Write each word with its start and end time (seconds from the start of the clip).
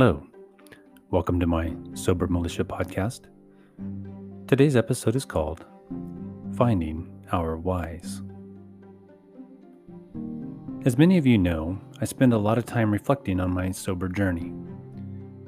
Hello, 0.00 0.24
welcome 1.10 1.40
to 1.40 1.46
my 1.48 1.74
Sober 1.94 2.28
Militia 2.28 2.62
podcast. 2.62 3.22
Today's 4.46 4.76
episode 4.76 5.16
is 5.16 5.24
called 5.24 5.66
Finding 6.56 7.10
Our 7.32 7.56
Whys. 7.56 8.22
As 10.84 10.96
many 10.96 11.18
of 11.18 11.26
you 11.26 11.36
know, 11.36 11.80
I 12.00 12.04
spend 12.04 12.32
a 12.32 12.38
lot 12.38 12.58
of 12.58 12.64
time 12.64 12.92
reflecting 12.92 13.40
on 13.40 13.50
my 13.50 13.72
sober 13.72 14.08
journey. 14.08 14.52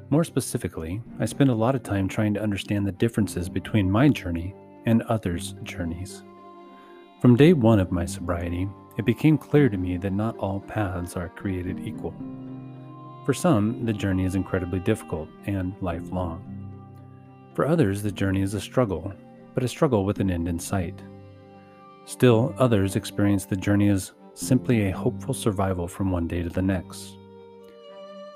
More 0.09 0.25
specifically, 0.25 1.01
I 1.17 1.23
spend 1.27 1.49
a 1.49 1.55
lot 1.55 1.73
of 1.73 1.81
time 1.81 2.09
trying 2.09 2.33
to 2.33 2.43
understand 2.43 2.85
the 2.85 2.91
differences 2.91 3.47
between 3.47 3.89
my 3.89 4.09
journey 4.09 4.53
and 4.85 5.01
others' 5.03 5.55
journeys. 5.63 6.25
From 7.21 7.37
day 7.37 7.53
one 7.53 7.79
of 7.79 7.93
my 7.93 8.03
sobriety, 8.03 8.67
it 8.97 9.05
became 9.05 9.37
clear 9.37 9.69
to 9.69 9.77
me 9.77 9.95
that 9.95 10.11
not 10.11 10.37
all 10.39 10.59
paths 10.59 11.15
are 11.15 11.29
created 11.29 11.79
equal. 11.87 12.13
For 13.25 13.33
some, 13.33 13.85
the 13.85 13.93
journey 13.93 14.25
is 14.25 14.35
incredibly 14.35 14.79
difficult 14.79 15.29
and 15.45 15.75
lifelong. 15.81 16.43
For 17.53 17.67
others, 17.67 18.01
the 18.01 18.11
journey 18.11 18.41
is 18.41 18.53
a 18.53 18.61
struggle, 18.61 19.13
but 19.53 19.63
a 19.63 19.67
struggle 19.67 20.05
with 20.05 20.19
an 20.19 20.31
end 20.31 20.47
in 20.47 20.57
sight. 20.57 20.99
Still, 22.05 22.55
others 22.57 22.95
experience 22.95 23.45
the 23.45 23.55
journey 23.55 23.89
as 23.89 24.13
simply 24.33 24.87
a 24.87 24.97
hopeful 24.97 25.33
survival 25.33 25.87
from 25.87 26.09
one 26.09 26.27
day 26.27 26.41
to 26.41 26.49
the 26.49 26.61
next. 26.61 27.17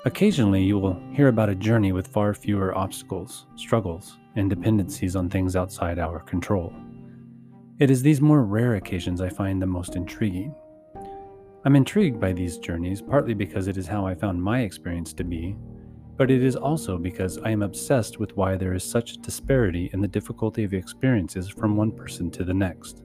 Occasionally, 0.04 0.62
you 0.62 0.78
will 0.78 1.00
hear 1.10 1.28
about 1.28 1.48
a 1.48 1.54
journey 1.54 1.90
with 1.90 2.06
far 2.06 2.32
fewer 2.32 2.76
obstacles, 2.76 3.46
struggles, 3.56 4.18
and 4.36 4.48
dependencies 4.48 5.16
on 5.16 5.28
things 5.28 5.56
outside 5.56 5.98
our 5.98 6.20
control. 6.20 6.72
It 7.80 7.90
is 7.90 8.02
these 8.02 8.20
more 8.20 8.44
rare 8.44 8.76
occasions 8.76 9.20
I 9.20 9.30
find 9.30 9.60
the 9.60 9.66
most 9.66 9.96
intriguing. 9.96 10.54
I'm 11.66 11.74
intrigued 11.74 12.20
by 12.20 12.32
these 12.32 12.58
journeys 12.58 13.02
partly 13.02 13.34
because 13.34 13.66
it 13.66 13.76
is 13.76 13.88
how 13.88 14.06
I 14.06 14.14
found 14.14 14.40
my 14.40 14.60
experience 14.60 15.12
to 15.14 15.24
be, 15.24 15.56
but 16.16 16.30
it 16.30 16.40
is 16.40 16.54
also 16.54 16.96
because 16.96 17.38
I 17.38 17.50
am 17.50 17.62
obsessed 17.62 18.20
with 18.20 18.36
why 18.36 18.54
there 18.54 18.72
is 18.72 18.84
such 18.84 19.14
disparity 19.14 19.90
in 19.92 20.00
the 20.00 20.06
difficulty 20.06 20.62
of 20.62 20.72
experiences 20.72 21.48
from 21.48 21.76
one 21.76 21.90
person 21.90 22.30
to 22.30 22.44
the 22.44 22.54
next. 22.54 23.02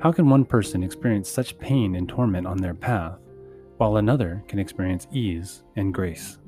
How 0.00 0.10
can 0.10 0.28
one 0.28 0.44
person 0.44 0.82
experience 0.82 1.30
such 1.30 1.56
pain 1.60 1.94
and 1.94 2.08
torment 2.08 2.44
on 2.44 2.56
their 2.56 2.74
path, 2.74 3.20
while 3.76 3.98
another 3.98 4.42
can 4.48 4.58
experience 4.58 5.06
ease 5.12 5.62
and 5.76 5.94
grace? 5.94 6.38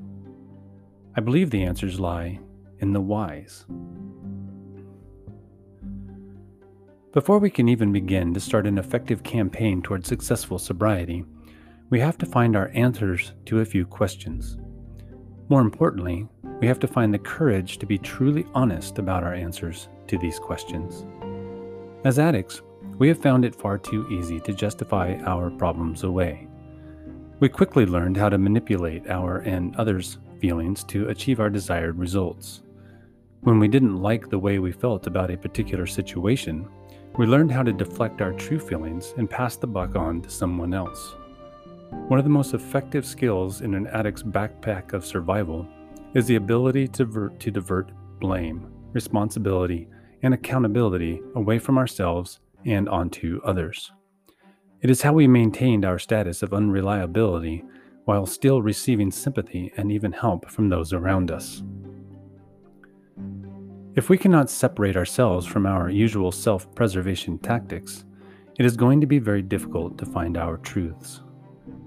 I 1.16 1.20
believe 1.20 1.50
the 1.50 1.62
answers 1.62 2.00
lie 2.00 2.40
in 2.80 2.92
the 2.92 3.00
whys. 3.00 3.64
Before 7.16 7.38
we 7.38 7.48
can 7.48 7.66
even 7.66 7.92
begin 7.92 8.34
to 8.34 8.40
start 8.40 8.66
an 8.66 8.76
effective 8.76 9.22
campaign 9.22 9.80
towards 9.80 10.06
successful 10.06 10.58
sobriety, 10.58 11.24
we 11.88 11.98
have 11.98 12.18
to 12.18 12.26
find 12.26 12.54
our 12.54 12.70
answers 12.74 13.32
to 13.46 13.60
a 13.60 13.64
few 13.64 13.86
questions. 13.86 14.58
More 15.48 15.62
importantly, 15.62 16.28
we 16.60 16.66
have 16.66 16.78
to 16.80 16.86
find 16.86 17.14
the 17.14 17.18
courage 17.18 17.78
to 17.78 17.86
be 17.86 17.96
truly 17.96 18.44
honest 18.54 18.98
about 18.98 19.24
our 19.24 19.32
answers 19.32 19.88
to 20.08 20.18
these 20.18 20.38
questions. 20.38 21.06
As 22.04 22.18
addicts, 22.18 22.60
we 22.98 23.08
have 23.08 23.22
found 23.22 23.46
it 23.46 23.56
far 23.56 23.78
too 23.78 24.06
easy 24.10 24.38
to 24.40 24.52
justify 24.52 25.16
our 25.24 25.48
problems 25.48 26.02
away. 26.02 26.46
We 27.40 27.48
quickly 27.48 27.86
learned 27.86 28.18
how 28.18 28.28
to 28.28 28.36
manipulate 28.36 29.08
our 29.08 29.38
and 29.38 29.74
others' 29.76 30.18
feelings 30.38 30.84
to 30.84 31.08
achieve 31.08 31.40
our 31.40 31.48
desired 31.48 31.98
results. 31.98 32.60
When 33.40 33.58
we 33.58 33.68
didn't 33.68 34.02
like 34.02 34.28
the 34.28 34.38
way 34.38 34.58
we 34.58 34.72
felt 34.72 35.06
about 35.06 35.30
a 35.30 35.38
particular 35.38 35.86
situation, 35.86 36.68
we 37.18 37.24
learned 37.24 37.50
how 37.50 37.62
to 37.62 37.72
deflect 37.72 38.20
our 38.20 38.32
true 38.34 38.58
feelings 38.58 39.14
and 39.16 39.30
pass 39.30 39.56
the 39.56 39.66
buck 39.66 39.96
on 39.96 40.20
to 40.20 40.28
someone 40.28 40.74
else. 40.74 41.14
One 42.08 42.18
of 42.18 42.24
the 42.26 42.30
most 42.30 42.52
effective 42.52 43.06
skills 43.06 43.62
in 43.62 43.74
an 43.74 43.86
addict's 43.86 44.22
backpack 44.22 44.92
of 44.92 45.04
survival 45.04 45.66
is 46.14 46.26
the 46.26 46.36
ability 46.36 46.88
to 46.88 47.04
divert, 47.04 47.40
to 47.40 47.50
divert 47.50 47.90
blame, 48.20 48.70
responsibility, 48.92 49.88
and 50.22 50.34
accountability 50.34 51.22
away 51.34 51.58
from 51.58 51.78
ourselves 51.78 52.40
and 52.66 52.88
onto 52.88 53.40
others. 53.44 53.92
It 54.82 54.90
is 54.90 55.02
how 55.02 55.14
we 55.14 55.26
maintained 55.26 55.86
our 55.86 55.98
status 55.98 56.42
of 56.42 56.52
unreliability 56.52 57.64
while 58.04 58.26
still 58.26 58.60
receiving 58.60 59.10
sympathy 59.10 59.72
and 59.76 59.90
even 59.90 60.12
help 60.12 60.50
from 60.50 60.68
those 60.68 60.92
around 60.92 61.30
us. 61.30 61.62
If 63.96 64.10
we 64.10 64.18
cannot 64.18 64.50
separate 64.50 64.94
ourselves 64.94 65.46
from 65.46 65.64
our 65.64 65.88
usual 65.88 66.30
self 66.30 66.72
preservation 66.74 67.38
tactics, 67.38 68.04
it 68.58 68.66
is 68.66 68.76
going 68.76 69.00
to 69.00 69.06
be 69.06 69.18
very 69.18 69.40
difficult 69.40 69.96
to 69.96 70.04
find 70.04 70.36
our 70.36 70.58
truths. 70.58 71.22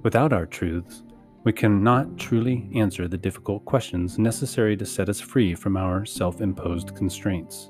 Without 0.01 0.33
our 0.33 0.47
truths, 0.47 1.03
we 1.43 1.53
cannot 1.53 2.17
truly 2.17 2.67
answer 2.73 3.07
the 3.07 3.15
difficult 3.15 3.63
questions 3.65 4.17
necessary 4.17 4.75
to 4.77 4.87
set 4.87 5.07
us 5.07 5.19
free 5.19 5.53
from 5.53 5.77
our 5.77 6.03
self 6.03 6.41
imposed 6.41 6.95
constraints. 6.95 7.69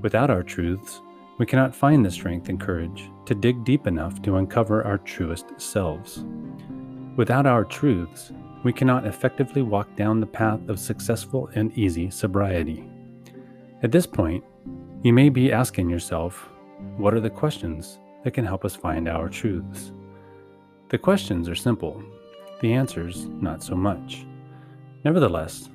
Without 0.00 0.30
our 0.30 0.42
truths, 0.42 1.02
we 1.38 1.44
cannot 1.44 1.76
find 1.76 2.02
the 2.02 2.10
strength 2.10 2.48
and 2.48 2.58
courage 2.58 3.10
to 3.26 3.34
dig 3.34 3.62
deep 3.66 3.86
enough 3.86 4.22
to 4.22 4.36
uncover 4.36 4.82
our 4.84 4.96
truest 4.96 5.48
selves. 5.60 6.24
Without 7.16 7.44
our 7.44 7.66
truths, 7.66 8.32
we 8.64 8.72
cannot 8.72 9.06
effectively 9.06 9.60
walk 9.60 9.94
down 9.96 10.18
the 10.18 10.26
path 10.26 10.66
of 10.70 10.80
successful 10.80 11.50
and 11.54 11.76
easy 11.76 12.08
sobriety. 12.08 12.88
At 13.82 13.92
this 13.92 14.06
point, 14.06 14.44
you 15.02 15.14
may 15.14 15.30
be 15.30 15.50
asking 15.50 15.88
yourself, 15.88 16.50
what 16.98 17.14
are 17.14 17.20
the 17.20 17.30
questions 17.30 17.98
that 18.22 18.34
can 18.34 18.44
help 18.44 18.66
us 18.66 18.76
find 18.76 19.08
our 19.08 19.30
truths? 19.30 19.92
The 20.90 20.98
questions 20.98 21.48
are 21.48 21.54
simple, 21.54 22.02
the 22.60 22.74
answers 22.74 23.24
not 23.24 23.62
so 23.62 23.74
much. 23.74 24.26
Nevertheless, 25.02 25.70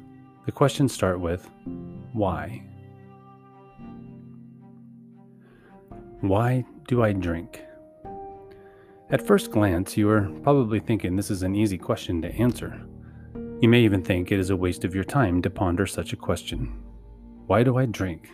the 0.46 0.52
questions 0.52 0.94
start 0.94 1.20
with 1.20 1.50
why? 2.14 2.62
Why 6.22 6.64
do 6.88 7.02
I 7.02 7.12
drink? 7.12 7.64
At 9.10 9.26
first 9.26 9.50
glance, 9.50 9.98
you 9.98 10.08
are 10.12 10.30
probably 10.44 10.80
thinking 10.80 11.16
this 11.16 11.32
is 11.32 11.42
an 11.42 11.56
easy 11.56 11.80
question 11.80 12.22
to 12.22 12.32
answer. 12.36 12.86
You 13.62 13.70
may 13.70 13.82
even 13.82 14.04
think 14.04 14.32
it 14.32 14.40
is 14.40 14.52
a 14.52 14.56
waste 14.56 14.84
of 14.86 14.94
your 14.94 15.04
time 15.04 15.42
to 15.42 15.50
ponder 15.50 15.88
such 15.88 16.14
a 16.14 16.18
question. 16.18 16.85
Why 17.48 17.62
do 17.62 17.78
I 17.78 17.86
drink? 17.86 18.30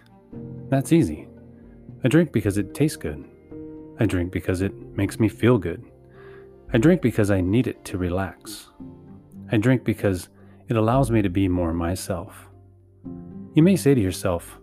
That's 0.70 0.94
easy. 0.94 1.28
I 2.04 2.08
drink 2.08 2.32
because 2.32 2.58
it 2.58 2.74
tastes 2.74 2.96
good. 2.96 3.24
I 4.00 4.06
drink 4.06 4.32
because 4.32 4.62
it 4.62 4.74
makes 4.96 5.20
me 5.20 5.28
feel 5.28 5.58
good. 5.58 5.84
I 6.74 6.78
drink 6.78 7.02
because 7.02 7.30
I 7.30 7.42
need 7.42 7.68
it 7.68 7.84
to 7.86 7.98
relax. 7.98 8.70
I 9.52 9.58
drink 9.58 9.84
because 9.84 10.30
it 10.70 10.78
allows 10.78 11.12
me 11.12 11.22
to 11.22 11.30
be 11.30 11.50
more 11.50 11.74
myself. 11.74 12.48
You 13.54 13.64
may 13.64 13.76
say 13.76 13.94
to 13.94 14.00
yourself, 14.00 14.58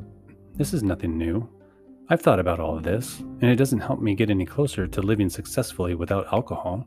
This 0.54 0.72
is 0.72 0.82
nothing 0.82 1.18
new. 1.18 1.46
I've 2.08 2.22
thought 2.22 2.40
about 2.40 2.58
all 2.58 2.78
of 2.78 2.84
this, 2.84 3.18
and 3.18 3.44
it 3.44 3.56
doesn't 3.56 3.80
help 3.80 4.00
me 4.00 4.14
get 4.14 4.30
any 4.30 4.46
closer 4.46 4.86
to 4.86 5.02
living 5.02 5.28
successfully 5.28 5.94
without 5.94 6.32
alcohol. 6.32 6.86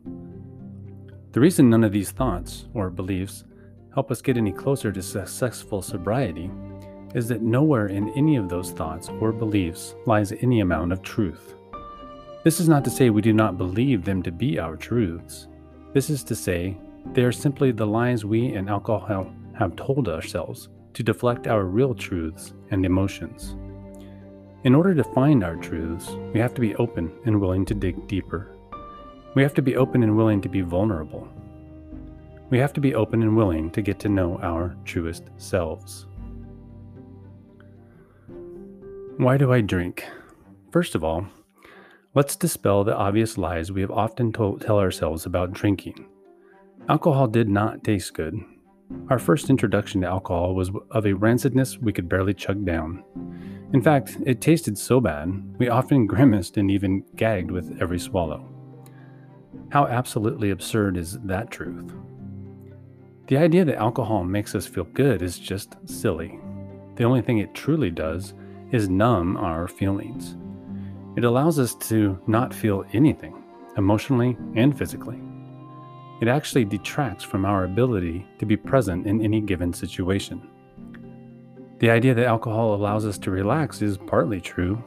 The 1.30 1.40
reason 1.40 1.70
none 1.70 1.84
of 1.84 1.92
these 1.92 2.10
thoughts 2.10 2.66
or 2.74 2.90
beliefs 2.90 3.44
help 3.94 4.10
us 4.10 4.20
get 4.20 4.36
any 4.36 4.50
closer 4.50 4.90
to 4.90 5.00
successful 5.00 5.80
sobriety 5.80 6.50
is 7.14 7.28
that 7.28 7.42
nowhere 7.42 7.88
in 7.88 8.08
any 8.10 8.36
of 8.36 8.48
those 8.48 8.70
thoughts 8.70 9.08
or 9.20 9.32
beliefs 9.32 9.94
lies 10.06 10.32
any 10.32 10.60
amount 10.60 10.92
of 10.92 11.02
truth. 11.02 11.54
This 12.44 12.58
is 12.58 12.68
not 12.68 12.84
to 12.84 12.90
say 12.90 13.10
we 13.10 13.22
do 13.22 13.32
not 13.32 13.58
believe 13.58 14.04
them 14.04 14.22
to 14.22 14.32
be 14.32 14.58
our 14.58 14.76
truths. 14.76 15.46
This 15.92 16.10
is 16.10 16.24
to 16.24 16.34
say 16.34 16.76
they 17.12 17.22
are 17.22 17.32
simply 17.32 17.70
the 17.70 17.86
lies 17.86 18.24
we 18.24 18.54
and 18.54 18.68
alcohol 18.68 19.32
have 19.58 19.76
told 19.76 20.08
ourselves 20.08 20.68
to 20.94 21.02
deflect 21.02 21.46
our 21.46 21.64
real 21.64 21.94
truths 21.94 22.54
and 22.70 22.84
emotions. 22.84 23.56
In 24.64 24.74
order 24.74 24.94
to 24.94 25.04
find 25.04 25.42
our 25.42 25.56
truths, 25.56 26.10
we 26.32 26.40
have 26.40 26.54
to 26.54 26.60
be 26.60 26.74
open 26.76 27.12
and 27.24 27.40
willing 27.40 27.64
to 27.66 27.74
dig 27.74 28.06
deeper. 28.06 28.56
We 29.34 29.42
have 29.42 29.54
to 29.54 29.62
be 29.62 29.76
open 29.76 30.02
and 30.02 30.16
willing 30.16 30.40
to 30.42 30.48
be 30.48 30.60
vulnerable. 30.60 31.28
We 32.50 32.58
have 32.58 32.72
to 32.74 32.80
be 32.80 32.94
open 32.94 33.22
and 33.22 33.36
willing 33.36 33.70
to 33.70 33.82
get 33.82 33.98
to 34.00 34.08
know 34.08 34.38
our 34.42 34.76
truest 34.84 35.30
selves. 35.38 36.06
Why 39.18 39.36
do 39.36 39.52
I 39.52 39.60
drink? 39.60 40.06
First 40.70 40.94
of 40.94 41.04
all, 41.04 41.26
let's 42.14 42.34
dispel 42.34 42.82
the 42.82 42.96
obvious 42.96 43.36
lies 43.36 43.70
we 43.70 43.82
have 43.82 43.90
often 43.90 44.32
told, 44.32 44.62
tell 44.62 44.78
ourselves 44.78 45.26
about 45.26 45.52
drinking. 45.52 46.06
Alcohol 46.88 47.26
did 47.26 47.48
not 47.48 47.84
taste 47.84 48.14
good. 48.14 48.40
Our 49.10 49.18
first 49.18 49.50
introduction 49.50 50.00
to 50.00 50.06
alcohol 50.06 50.54
was 50.54 50.70
of 50.90 51.04
a 51.04 51.12
rancidness 51.12 51.78
we 51.78 51.92
could 51.92 52.08
barely 52.08 52.32
chug 52.32 52.64
down. 52.64 53.04
In 53.74 53.82
fact, 53.82 54.16
it 54.24 54.40
tasted 54.40 54.78
so 54.78 54.98
bad, 54.98 55.30
we 55.58 55.68
often 55.68 56.06
grimaced 56.08 56.56
and 56.56 56.70
even 56.70 57.04
gagged 57.14 57.50
with 57.50 57.80
every 57.82 57.98
swallow. 57.98 58.48
How 59.68 59.86
absolutely 59.86 60.50
absurd 60.50 60.96
is 60.96 61.18
that 61.20 61.50
truth? 61.50 61.92
The 63.26 63.36
idea 63.36 63.66
that 63.66 63.76
alcohol 63.76 64.24
makes 64.24 64.54
us 64.54 64.66
feel 64.66 64.84
good 64.84 65.20
is 65.20 65.38
just 65.38 65.76
silly. 65.84 66.40
The 66.96 67.04
only 67.04 67.20
thing 67.20 67.38
it 67.38 67.54
truly 67.54 67.90
does 67.90 68.34
is 68.72 68.88
numb 68.88 69.36
our 69.36 69.68
feelings. 69.68 70.36
It 71.16 71.24
allows 71.24 71.58
us 71.58 71.74
to 71.88 72.18
not 72.26 72.54
feel 72.54 72.84
anything, 72.92 73.44
emotionally 73.76 74.36
and 74.56 74.76
physically. 74.76 75.20
it 76.22 76.28
actually 76.28 76.64
detracts 76.64 77.24
from 77.24 77.44
our 77.44 77.64
ability 77.64 78.24
to 78.38 78.46
be 78.46 78.56
present 78.56 79.08
in 79.08 79.20
any 79.24 79.40
given 79.40 79.72
situation. 79.72 80.40
The 81.80 81.90
idea 81.90 82.14
that 82.14 82.26
alcohol 82.26 82.76
allows 82.76 83.04
us 83.04 83.18
to 83.18 83.32
relax 83.32 83.82
is 83.82 83.98
partly 83.98 84.40
true. 84.40 84.80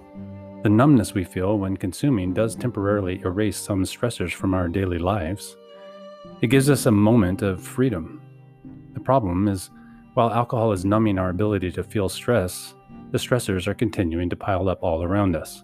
The 0.64 0.70
numbness 0.70 1.14
we 1.14 1.26
feel 1.26 1.60
when 1.60 1.76
consuming 1.76 2.34
does 2.34 2.56
temporarily 2.56 3.20
erase 3.26 3.58
some 3.58 3.84
stressors 3.84 4.32
from 4.32 4.54
our 4.54 4.70
daily 4.70 4.98
lives. 4.98 5.58
It 6.42 6.48
gives 6.48 6.70
us 6.70 6.86
a 6.86 6.92
moment 6.92 7.42
of 7.42 7.62
freedom. 7.62 8.22
The 8.94 9.02
problem 9.02 9.50
is, 9.50 9.70
while 10.14 10.32
alcohol 10.32 10.72
is 10.72 10.86
numbing 10.86 11.20
our 11.20 11.32
ability 11.32 11.70
to 11.74 11.84
feel 11.84 12.08
stress, 12.08 12.76
the 13.16 13.20
stressors 13.20 13.66
are 13.66 13.74
continuing 13.74 14.30
to 14.30 14.36
pile 14.36 14.68
up 14.68 14.84
all 14.84 15.02
around 15.02 15.38
us. 15.38 15.64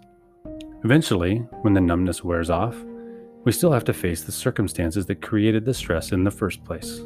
Eventually, 0.84 1.36
when 1.60 1.74
the 1.74 1.80
numbness 1.82 2.24
wears 2.24 2.48
off, 2.48 2.74
we 3.44 3.52
still 3.52 3.70
have 3.70 3.84
to 3.84 3.92
face 3.92 4.22
the 4.22 4.32
circumstances 4.32 5.04
that 5.04 5.20
created 5.20 5.66
the 5.66 5.74
stress 5.74 6.12
in 6.12 6.24
the 6.24 6.30
first 6.30 6.64
place. 6.64 7.02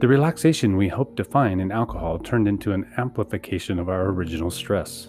The 0.00 0.08
relaxation 0.08 0.76
we 0.76 0.88
hoped 0.88 1.16
to 1.16 1.24
find 1.24 1.58
in 1.58 1.72
alcohol 1.72 2.18
turned 2.18 2.48
into 2.48 2.72
an 2.72 2.92
amplification 2.98 3.78
of 3.78 3.88
our 3.88 4.10
original 4.10 4.50
stress. 4.50 5.08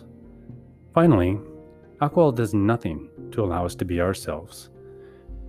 Finally, 0.93 1.37
alcohol 1.99 2.31
does 2.31 2.53
nothing 2.53 3.09
to 3.31 3.43
allow 3.43 3.65
us 3.65 3.75
to 3.75 3.83
be 3.83 3.99
ourselves. 3.99 4.69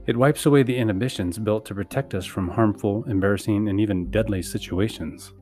It 0.09 0.17
wipes 0.17 0.45
away 0.45 0.65
the 0.65 0.77
inhibitions 0.77 1.39
built 1.39 1.67
to 1.67 1.75
protect 1.77 2.17
us 2.17 2.27
from 2.27 2.49
harmful, 2.49 3.05
embarrassing, 3.05 3.69
and 3.69 3.79
even 3.79 4.11
deadly 4.11 4.43
situations. 4.43 5.33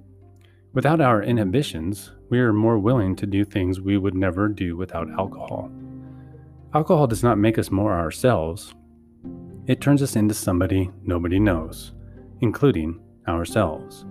Without 0.75 1.01
our 1.01 1.23
inhibitions, 1.23 2.11
we 2.31 2.38
are 2.38 2.53
more 2.53 2.79
willing 2.79 3.15
to 3.17 3.27
do 3.27 3.44
things 3.44 3.81
we 3.81 3.99
would 3.99 4.15
never 4.15 4.49
do 4.49 4.77
without 4.77 5.11
alcohol. 5.11 5.71
Alcohol 6.73 7.06
does 7.06 7.23
not 7.23 7.38
make 7.38 7.59
us 7.59 7.71
more 7.71 7.93
ourselves, 7.93 8.75
it 9.67 9.81
turns 9.81 10.03
us 10.03 10.17
into 10.17 10.35
somebody 10.35 10.91
nobody 11.05 11.38
knows, 11.38 11.93
including 12.41 12.99
ourselves. 13.29 14.05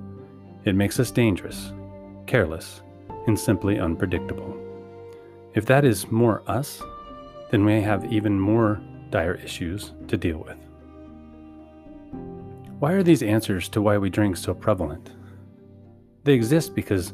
It 0.64 0.76
makes 0.76 1.00
us 1.00 1.12
dangerous, 1.12 1.74
careless, 2.28 2.82
and 3.28 3.38
simply 3.38 3.80
unpredictable. 3.80 4.56
If 5.56 5.66
that 5.66 5.84
is 5.84 6.12
more 6.12 6.44
us, 6.48 6.82
then 7.52 7.66
we 7.66 7.82
have 7.82 8.14
even 8.14 8.40
more 8.40 8.82
dire 9.10 9.36
issues 9.36 9.94
to 10.08 10.16
deal 10.16 10.38
with. 10.38 10.58
Why 12.80 12.94
are 12.94 13.04
these 13.04 13.24
answers 13.24 13.68
to 13.70 13.82
why 13.82 13.98
we 13.98 14.10
drink 14.10 14.38
so 14.38 14.54
prevalent? 14.54 15.12
They 16.24 16.34
exist 16.34 16.76
because 16.76 17.14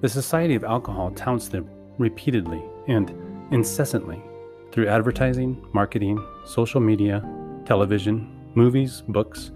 the 0.00 0.08
Society 0.08 0.54
of 0.54 0.64
Alcohol 0.64 1.10
touts 1.12 1.48
them 1.48 1.68
repeatedly 1.98 2.62
and 2.86 3.10
incessantly 3.50 4.22
through 4.70 4.88
advertising, 4.88 5.66
marketing, 5.72 6.22
social 6.44 6.80
media, 6.80 7.24
television, 7.64 8.30
movies, 8.54 9.02
books, 9.08 9.52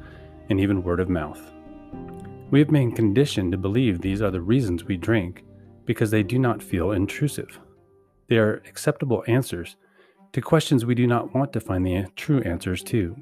and 0.49 0.59
even 0.59 0.83
word 0.83 1.01
of 1.01 1.11
mouth. 1.11 1.41
We 2.51 2.59
have 2.59 2.71
been 2.71 2.93
conditioned 2.93 3.53
to 3.53 3.59
believe 3.59 4.01
these 4.01 4.23
are 4.23 4.31
the 4.31 4.41
reasons 4.41 4.85
we 4.85 4.97
drink 4.97 5.45
because 5.85 6.11
they 6.11 6.23
do 6.23 6.39
not 6.39 6.63
feel 6.63 6.93
intrusive. 6.93 7.61
They 8.29 8.39
are 8.39 8.63
acceptable 8.69 9.25
answers 9.27 9.77
to 10.33 10.41
questions 10.41 10.85
we 10.85 10.95
do 10.95 11.07
not 11.07 11.35
want 11.35 11.53
to 11.53 11.61
find 11.61 11.85
the 11.85 12.07
true 12.17 12.41
answers 12.43 12.83
to. 12.85 13.17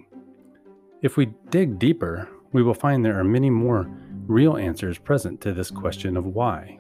If 1.03 1.17
we 1.17 1.33
dig 1.51 1.79
deeper, 1.79 2.29
we 2.53 2.63
will 2.63 2.75
find 2.75 3.05
there 3.05 3.19
are 3.19 3.25
many 3.25 3.51
more 3.51 3.91
real 4.27 4.57
answers 4.57 4.99
present 4.99 5.41
to 5.41 5.53
this 5.53 5.71
question 5.71 6.17
of 6.17 6.27
why. 6.27 6.79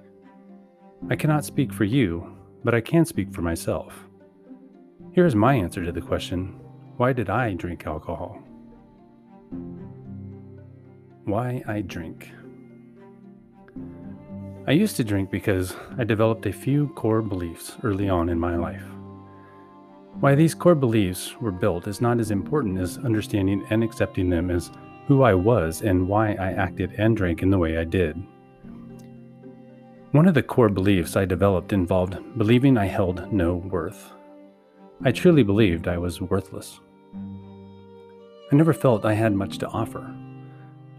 I 1.08 1.16
cannot 1.16 1.44
speak 1.44 1.72
for 1.72 1.84
you, 1.84 2.36
but 2.64 2.74
I 2.74 2.80
can 2.80 3.04
speak 3.04 3.32
for 3.32 3.42
myself. 3.42 3.94
Here 5.12 5.24
is 5.26 5.34
my 5.34 5.54
answer 5.54 5.84
to 5.84 5.92
the 5.92 6.00
question 6.00 6.58
why 6.96 7.12
did 7.12 7.30
I 7.30 7.54
drink 7.54 7.86
alcohol? 7.86 8.42
Why 11.24 11.62
I 11.68 11.80
drink. 11.82 12.30
I 14.66 14.72
used 14.72 14.96
to 14.96 15.04
drink 15.04 15.30
because 15.30 15.76
I 15.96 16.04
developed 16.04 16.44
a 16.46 16.52
few 16.52 16.88
core 16.88 17.22
beliefs 17.22 17.76
early 17.84 18.08
on 18.08 18.28
in 18.28 18.38
my 18.38 18.56
life. 18.56 18.84
Why 20.20 20.34
these 20.34 20.54
core 20.54 20.74
beliefs 20.74 21.36
were 21.40 21.52
built 21.52 21.86
is 21.86 22.00
not 22.00 22.18
as 22.18 22.32
important 22.32 22.78
as 22.78 22.98
understanding 22.98 23.64
and 23.70 23.84
accepting 23.84 24.28
them 24.28 24.50
as 24.50 24.72
who 25.06 25.22
I 25.22 25.32
was 25.32 25.82
and 25.82 26.08
why 26.08 26.32
I 26.32 26.52
acted 26.52 26.92
and 26.98 27.16
drank 27.16 27.42
in 27.42 27.50
the 27.50 27.58
way 27.58 27.78
I 27.78 27.84
did. 27.84 28.20
One 30.12 30.26
of 30.26 30.32
the 30.32 30.42
core 30.42 30.70
beliefs 30.70 31.16
I 31.16 31.26
developed 31.26 31.74
involved 31.74 32.16
believing 32.38 32.78
I 32.78 32.86
held 32.86 33.30
no 33.30 33.56
worth. 33.56 34.10
I 35.04 35.12
truly 35.12 35.42
believed 35.42 35.86
I 35.86 35.98
was 35.98 36.22
worthless. 36.22 36.80
I 38.50 38.56
never 38.56 38.72
felt 38.72 39.04
I 39.04 39.12
had 39.12 39.34
much 39.34 39.58
to 39.58 39.68
offer. 39.68 40.10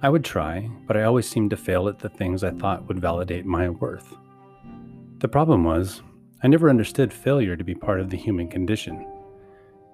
I 0.04 0.10
would 0.10 0.24
try, 0.24 0.70
but 0.86 0.96
I 0.96 1.06
always 1.06 1.28
seemed 1.28 1.50
to 1.50 1.58
fail 1.58 1.88
at 1.88 1.98
the 1.98 2.08
things 2.08 2.44
I 2.44 2.52
thought 2.52 2.88
would 2.88 3.00
validate 3.00 3.48
my 3.48 3.70
worth. 3.70 4.16
The 5.18 5.28
problem 5.28 5.64
was, 5.64 6.04
I 6.44 6.48
never 6.48 6.70
understood 6.70 7.12
failure 7.12 7.56
to 7.56 7.64
be 7.64 7.74
part 7.74 8.00
of 8.00 8.12
the 8.12 8.18
human 8.18 8.48
condition. 8.48 9.08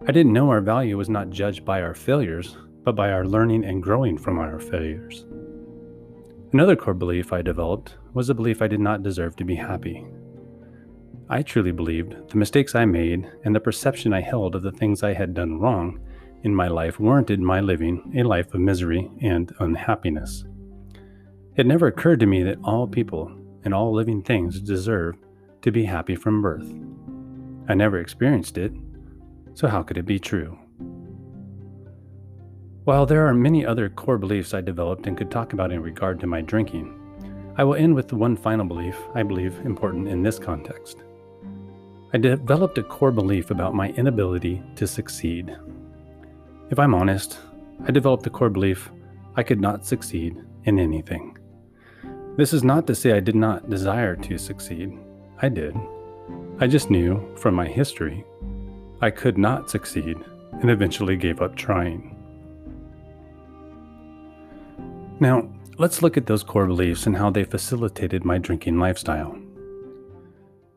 I 0.05 0.11
didn't 0.11 0.33
know 0.33 0.49
our 0.49 0.59
value 0.59 0.97
was 0.97 1.07
not 1.07 1.29
judged 1.29 1.63
by 1.63 1.81
our 1.81 1.95
failures, 1.95 2.57
but 2.83 2.97
by 2.97 3.13
our 3.13 3.25
learning 3.25 3.63
and 3.63 3.81
growing 3.81 4.17
from 4.17 4.39
our 4.39 4.59
failures. 4.59 5.25
Another 6.55 6.77
core 6.77 6.93
belief 6.93 7.33
I 7.33 7.41
developed 7.41 7.97
was 8.13 8.27
the 8.27 8.33
belief 8.33 8.61
I 8.61 8.69
did 8.69 8.79
not 8.79 9.03
deserve 9.03 9.35
to 9.35 9.43
be 9.43 9.55
happy. 9.55 10.05
I 11.27 11.41
truly 11.41 11.73
believed 11.73 12.29
the 12.29 12.37
mistakes 12.37 12.75
I 12.75 12.85
made 12.85 13.29
and 13.43 13.53
the 13.53 13.59
perception 13.59 14.13
I 14.13 14.21
held 14.21 14.55
of 14.55 14.63
the 14.63 14.71
things 14.71 15.03
I 15.03 15.11
had 15.11 15.33
done 15.33 15.59
wrong 15.59 15.99
in 16.43 16.55
my 16.55 16.69
life 16.69 16.97
warranted 16.97 17.41
my 17.41 17.59
living 17.59 18.09
a 18.17 18.23
life 18.23 18.53
of 18.53 18.61
misery 18.61 19.11
and 19.21 19.53
unhappiness. 19.59 20.45
It 21.57 21.65
never 21.65 21.87
occurred 21.87 22.21
to 22.21 22.25
me 22.25 22.41
that 22.43 22.59
all 22.63 22.87
people 22.87 23.37
and 23.65 23.73
all 23.73 23.93
living 23.93 24.21
things 24.21 24.61
deserve 24.61 25.17
to 25.61 25.73
be 25.73 25.83
happy 25.83 26.15
from 26.15 26.41
birth. 26.41 26.73
I 27.67 27.73
never 27.73 27.99
experienced 27.99 28.57
it, 28.57 28.71
so 29.55 29.67
how 29.67 29.83
could 29.83 29.97
it 29.97 30.05
be 30.05 30.19
true? 30.19 30.57
While 32.85 33.07
there 33.07 33.25
are 33.25 33.33
many 33.33 33.65
other 33.65 33.89
core 33.89 34.19
beliefs 34.19 34.53
I 34.53 34.61
developed 34.61 35.07
and 35.07 35.17
could 35.17 35.31
talk 35.31 35.53
about 35.53 35.71
in 35.71 35.81
regard 35.81 36.19
to 36.19 36.27
my 36.27 36.41
drinking, 36.41 36.93
I 37.57 37.63
will 37.63 37.73
end 37.73 37.95
with 37.95 38.13
one 38.13 38.37
final 38.37 38.63
belief 38.63 38.95
I 39.15 39.23
believe 39.23 39.59
important 39.65 40.07
in 40.07 40.21
this 40.21 40.37
context. 40.37 40.99
I 42.13 42.19
developed 42.19 42.77
a 42.77 42.83
core 42.83 43.11
belief 43.11 43.49
about 43.49 43.73
my 43.73 43.89
inability 43.93 44.61
to 44.75 44.85
succeed. 44.85 45.57
If 46.69 46.77
I'm 46.77 46.93
honest, 46.93 47.39
I 47.87 47.91
developed 47.91 48.27
a 48.27 48.29
core 48.29 48.51
belief 48.51 48.91
I 49.35 49.41
could 49.41 49.59
not 49.59 49.83
succeed 49.83 50.37
in 50.65 50.77
anything. 50.77 51.39
This 52.37 52.53
is 52.53 52.63
not 52.63 52.85
to 52.85 52.93
say 52.93 53.13
I 53.13 53.19
did 53.19 53.35
not 53.35 53.67
desire 53.67 54.15
to 54.15 54.37
succeed. 54.37 54.95
I 55.41 55.49
did. 55.49 55.75
I 56.59 56.67
just 56.67 56.91
knew 56.91 57.35
from 57.35 57.55
my 57.55 57.67
history 57.67 58.23
I 59.01 59.09
could 59.09 59.39
not 59.39 59.71
succeed 59.71 60.17
and 60.61 60.69
eventually 60.69 61.15
gave 61.15 61.41
up 61.41 61.55
trying. 61.55 62.14
Now, 65.19 65.49
let's 65.77 66.01
look 66.01 66.17
at 66.17 66.25
those 66.25 66.43
core 66.43 66.65
beliefs 66.65 67.07
and 67.07 67.15
how 67.15 67.29
they 67.29 67.45
facilitated 67.45 68.25
my 68.25 68.37
drinking 68.37 68.79
lifestyle. 68.79 69.37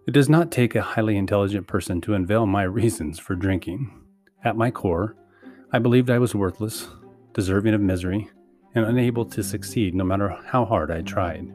It 0.06 0.12
does 0.12 0.28
not 0.28 0.52
take 0.52 0.74
a 0.74 0.82
highly 0.82 1.16
intelligent 1.16 1.66
person 1.66 2.00
to 2.02 2.14
unveil 2.14 2.46
my 2.46 2.62
reasons 2.62 3.18
for 3.18 3.34
drinking. 3.34 3.90
At 4.44 4.56
my 4.56 4.70
core, 4.70 5.16
I 5.72 5.80
believed 5.80 6.08
I 6.08 6.18
was 6.18 6.34
worthless, 6.34 6.88
deserving 7.34 7.74
of 7.74 7.80
misery, 7.80 8.30
and 8.74 8.86
unable 8.86 9.24
to 9.26 9.42
succeed 9.42 9.94
no 9.94 10.04
matter 10.04 10.28
how 10.46 10.64
hard 10.64 10.90
I 10.90 11.02
tried. 11.02 11.52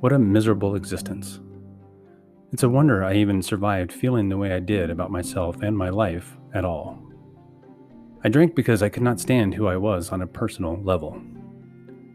What 0.00 0.12
a 0.12 0.18
miserable 0.18 0.74
existence. 0.74 1.40
It's 2.52 2.62
a 2.62 2.68
wonder 2.68 3.02
I 3.02 3.14
even 3.14 3.40
survived 3.40 3.92
feeling 3.92 4.28
the 4.28 4.36
way 4.36 4.52
I 4.52 4.60
did 4.60 4.90
about 4.90 5.10
myself 5.10 5.62
and 5.62 5.76
my 5.76 5.88
life 5.88 6.36
at 6.52 6.66
all. 6.66 7.02
I 8.22 8.28
drank 8.28 8.54
because 8.54 8.82
I 8.82 8.90
could 8.90 9.02
not 9.02 9.20
stand 9.20 9.54
who 9.54 9.66
I 9.66 9.78
was 9.78 10.10
on 10.10 10.20
a 10.20 10.26
personal 10.26 10.76
level. 10.82 11.20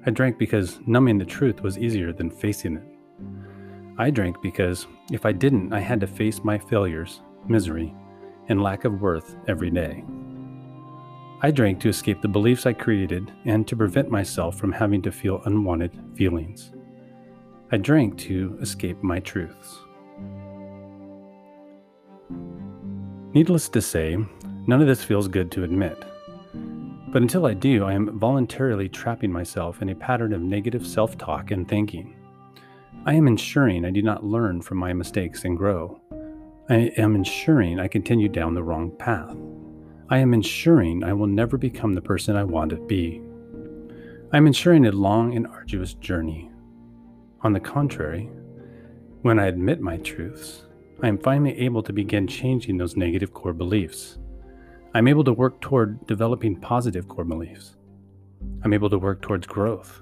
I 0.07 0.09
drank 0.09 0.37
because 0.37 0.79
numbing 0.87 1.17
the 1.17 1.25
truth 1.25 1.61
was 1.61 1.77
easier 1.77 2.13
than 2.13 2.31
facing 2.31 2.77
it. 2.77 2.83
I 3.97 4.09
drank 4.09 4.41
because 4.41 4.87
if 5.11 5.25
I 5.25 5.33
didn't, 5.33 5.73
I 5.73 5.81
had 5.81 5.99
to 5.99 6.07
face 6.07 6.45
my 6.45 6.57
failures, 6.57 7.19
misery, 7.49 7.93
and 8.47 8.63
lack 8.63 8.85
of 8.85 9.01
worth 9.01 9.35
every 9.49 9.69
day. 9.69 10.05
I 11.41 11.51
drank 11.51 11.81
to 11.81 11.89
escape 11.89 12.21
the 12.21 12.29
beliefs 12.29 12.65
I 12.65 12.71
created 12.71 13.33
and 13.43 13.67
to 13.67 13.75
prevent 13.75 14.09
myself 14.09 14.57
from 14.57 14.71
having 14.71 15.01
to 15.01 15.11
feel 15.11 15.41
unwanted 15.43 15.91
feelings. 16.15 16.71
I 17.73 17.75
drank 17.75 18.17
to 18.19 18.57
escape 18.61 19.03
my 19.03 19.19
truths. 19.19 19.77
Needless 23.33 23.67
to 23.67 23.81
say, 23.81 24.15
none 24.67 24.79
of 24.79 24.87
this 24.87 25.03
feels 25.03 25.27
good 25.27 25.51
to 25.51 25.65
admit. 25.65 26.01
But 27.17 27.23
until 27.23 27.47
I 27.47 27.55
do, 27.55 27.83
I 27.83 27.93
am 27.93 28.19
voluntarily 28.19 28.87
trapping 28.87 29.31
myself 29.31 29.81
in 29.81 29.89
a 29.89 29.95
pattern 29.95 30.33
of 30.33 30.41
negative 30.43 30.85
self 30.85 31.17
talk 31.17 31.49
and 31.49 31.67
thinking. 31.67 32.15
I 33.07 33.15
am 33.15 33.25
ensuring 33.25 33.85
I 33.85 33.89
do 33.89 34.03
not 34.03 34.23
learn 34.23 34.61
from 34.61 34.77
my 34.77 34.93
mistakes 34.93 35.43
and 35.43 35.57
grow. 35.57 35.99
I 36.69 36.91
am 36.95 37.15
ensuring 37.15 37.79
I 37.79 37.87
continue 37.87 38.29
down 38.29 38.53
the 38.53 38.61
wrong 38.61 38.91
path. 38.99 39.35
I 40.11 40.19
am 40.19 40.31
ensuring 40.31 41.03
I 41.03 41.13
will 41.13 41.25
never 41.25 41.57
become 41.57 41.93
the 41.93 42.03
person 42.03 42.35
I 42.35 42.43
want 42.43 42.69
to 42.69 42.75
be. 42.75 43.19
I'm 44.31 44.45
ensuring 44.45 44.85
a 44.85 44.91
long 44.91 45.35
and 45.35 45.47
arduous 45.47 45.95
journey. 45.95 46.51
On 47.41 47.51
the 47.51 47.59
contrary, 47.59 48.29
when 49.23 49.39
I 49.39 49.47
admit 49.47 49.81
my 49.81 49.97
truths, 49.97 50.67
I 51.01 51.07
am 51.07 51.17
finally 51.17 51.57
able 51.61 51.81
to 51.81 51.93
begin 51.93 52.27
changing 52.27 52.77
those 52.77 52.95
negative 52.95 53.33
core 53.33 53.53
beliefs. 53.53 54.19
I'm 54.97 55.07
able 55.07 55.23
to 55.25 55.31
work 55.31 55.61
toward 55.61 56.07
developing 56.07 56.55
positive 56.55 57.07
core 57.07 57.23
beliefs. 57.23 57.75
I'm 58.63 58.73
able 58.73 58.89
to 58.89 58.97
work 58.97 59.21
towards 59.21 59.45
growth. 59.45 60.01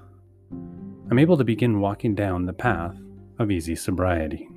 I'm 1.10 1.18
able 1.18 1.36
to 1.36 1.44
begin 1.44 1.80
walking 1.80 2.14
down 2.14 2.46
the 2.46 2.54
path 2.54 2.96
of 3.38 3.50
easy 3.50 3.76
sobriety. 3.76 4.48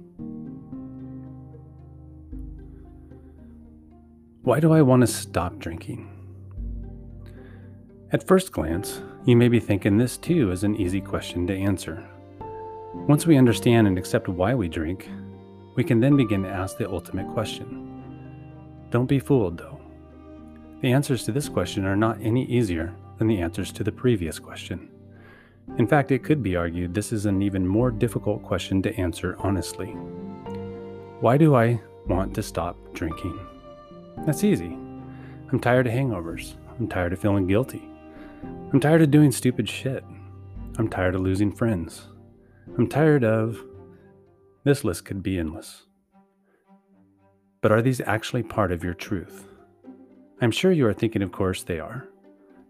Why 4.44 4.62
do 4.62 4.72
I 4.72 4.82
want 4.82 5.02
to 5.02 5.08
stop 5.08 5.60
drinking? 5.60 6.10
At 8.14 8.26
first 8.26 8.54
glance, 8.54 9.02
you 9.26 9.36
may 9.36 9.50
be 9.50 9.60
thinking 9.60 9.98
this 9.98 10.16
too 10.16 10.52
is 10.52 10.64
an 10.64 10.78
easy 10.78 11.02
question 11.02 11.48
to 11.48 11.54
answer. 11.54 12.10
Once 13.10 13.28
we 13.28 13.36
understand 13.36 13.88
and 13.88 13.98
accept 13.98 14.30
why 14.30 14.56
we 14.56 14.70
drink, 14.70 15.10
we 15.76 15.84
can 15.84 16.00
then 16.00 16.16
begin 16.16 16.44
to 16.44 16.50
ask 16.50 16.78
the 16.78 16.90
ultimate 16.90 17.28
question. 17.34 18.88
Don't 18.90 19.08
be 19.08 19.20
fooled, 19.20 19.58
though. 19.58 19.69
The 20.82 20.94
answers 20.94 21.26
to 21.26 21.34
this 21.34 21.50
question 21.50 21.86
are 21.86 21.96
not 21.96 22.22
any 22.22 22.46
easier 22.46 22.96
than 23.18 23.28
the 23.28 23.42
answers 23.42 23.72
to 23.74 23.84
the 23.84 23.92
previous 23.92 24.40
question. 24.40 24.90
In 25.78 25.86
fact, 25.86 26.12
it 26.12 26.24
could 26.24 26.42
be 26.42 26.56
argued 26.56 26.94
this 26.94 27.12
is 27.12 27.26
an 27.26 27.42
even 27.42 27.68
more 27.68 27.92
difficult 27.92 28.44
question 28.44 28.82
to 28.84 28.96
answer 28.96 29.36
honestly. 29.40 29.88
Why 31.20 31.38
do 31.38 31.54
I 31.54 31.82
want 32.08 32.34
to 32.36 32.44
stop 32.44 32.78
drinking? 32.94 33.38
That's 34.26 34.46
easy. 34.46 34.78
I'm 35.52 35.60
tired 35.60 35.86
of 35.86 35.94
hangovers. 35.94 36.54
I'm 36.80 36.88
tired 36.88 37.12
of 37.12 37.20
feeling 37.20 37.46
guilty. 37.46 37.84
I'm 38.72 38.80
tired 38.80 39.02
of 39.02 39.12
doing 39.12 39.34
stupid 39.34 39.68
shit. 39.68 40.04
I'm 40.78 40.88
tired 40.88 41.16
of 41.16 41.22
losing 41.22 41.52
friends. 41.52 42.08
I'm 42.78 42.88
tired 42.88 43.26
of. 43.26 43.62
This 44.64 44.86
list 44.86 45.04
could 45.04 45.22
be 45.22 45.38
endless. 45.38 45.88
But 47.62 47.74
are 47.74 47.82
these 47.82 48.00
actually 48.00 48.44
part 48.44 48.72
of 48.72 48.84
your 48.84 48.94
truth? 48.94 49.49
I'm 50.42 50.52
sure 50.52 50.72
you 50.72 50.88
are 50.88 50.94
thinking, 50.94 51.22
of 51.22 51.34
course, 51.34 51.64
they 51.64 51.80
are. 51.80 52.08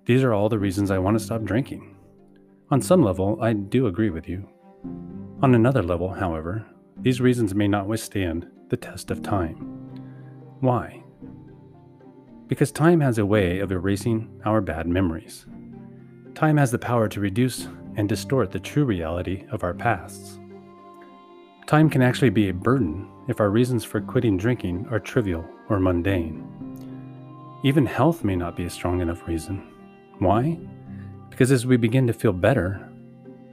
These 0.05 0.23
are 0.23 0.33
all 0.33 0.49
the 0.49 0.57
reasons 0.57 0.89
I 0.89 0.97
want 0.97 1.19
to 1.19 1.23
stop 1.23 1.43
drinking. 1.43 1.95
On 2.71 2.81
some 2.81 3.03
level, 3.03 3.37
I 3.41 3.53
do 3.53 3.85
agree 3.85 4.09
with 4.09 4.27
you. 4.27 4.49
On 5.43 5.53
another 5.53 5.83
level, 5.83 6.09
however, 6.09 6.65
these 6.97 7.21
reasons 7.21 7.53
may 7.53 7.67
not 7.67 7.87
withstand 7.87 8.47
the 8.69 8.77
test 8.77 9.11
of 9.11 9.21
time. 9.21 9.55
Why? 10.61 11.03
Because 12.47 12.71
time 12.71 13.01
has 13.01 13.19
a 13.19 13.25
way 13.25 13.59
of 13.59 13.71
erasing 13.71 14.41
our 14.45 14.61
bad 14.61 14.87
memories. 14.87 15.45
Time 16.33 16.57
has 16.57 16.71
the 16.71 16.79
power 16.79 17.07
to 17.07 17.19
reduce 17.19 17.67
and 17.95 18.09
distort 18.09 18.51
the 18.51 18.59
true 18.59 18.85
reality 18.85 19.45
of 19.51 19.63
our 19.63 19.75
pasts. 19.75 20.39
Time 21.67 21.87
can 21.87 22.01
actually 22.01 22.31
be 22.31 22.49
a 22.49 22.53
burden 22.53 23.07
if 23.27 23.39
our 23.39 23.51
reasons 23.51 23.83
for 23.83 24.01
quitting 24.01 24.37
drinking 24.37 24.87
are 24.89 24.99
trivial 24.99 25.45
or 25.69 25.79
mundane. 25.79 26.58
Even 27.63 27.85
health 27.85 28.23
may 28.23 28.35
not 28.35 28.55
be 28.55 28.63
a 28.63 28.69
strong 28.69 29.01
enough 29.01 29.27
reason. 29.27 29.67
Why? 30.19 30.57
Because 31.29 31.51
as 31.51 31.65
we 31.65 31.75
begin 31.75 32.07
to 32.07 32.13
feel 32.13 32.31
better, 32.31 32.89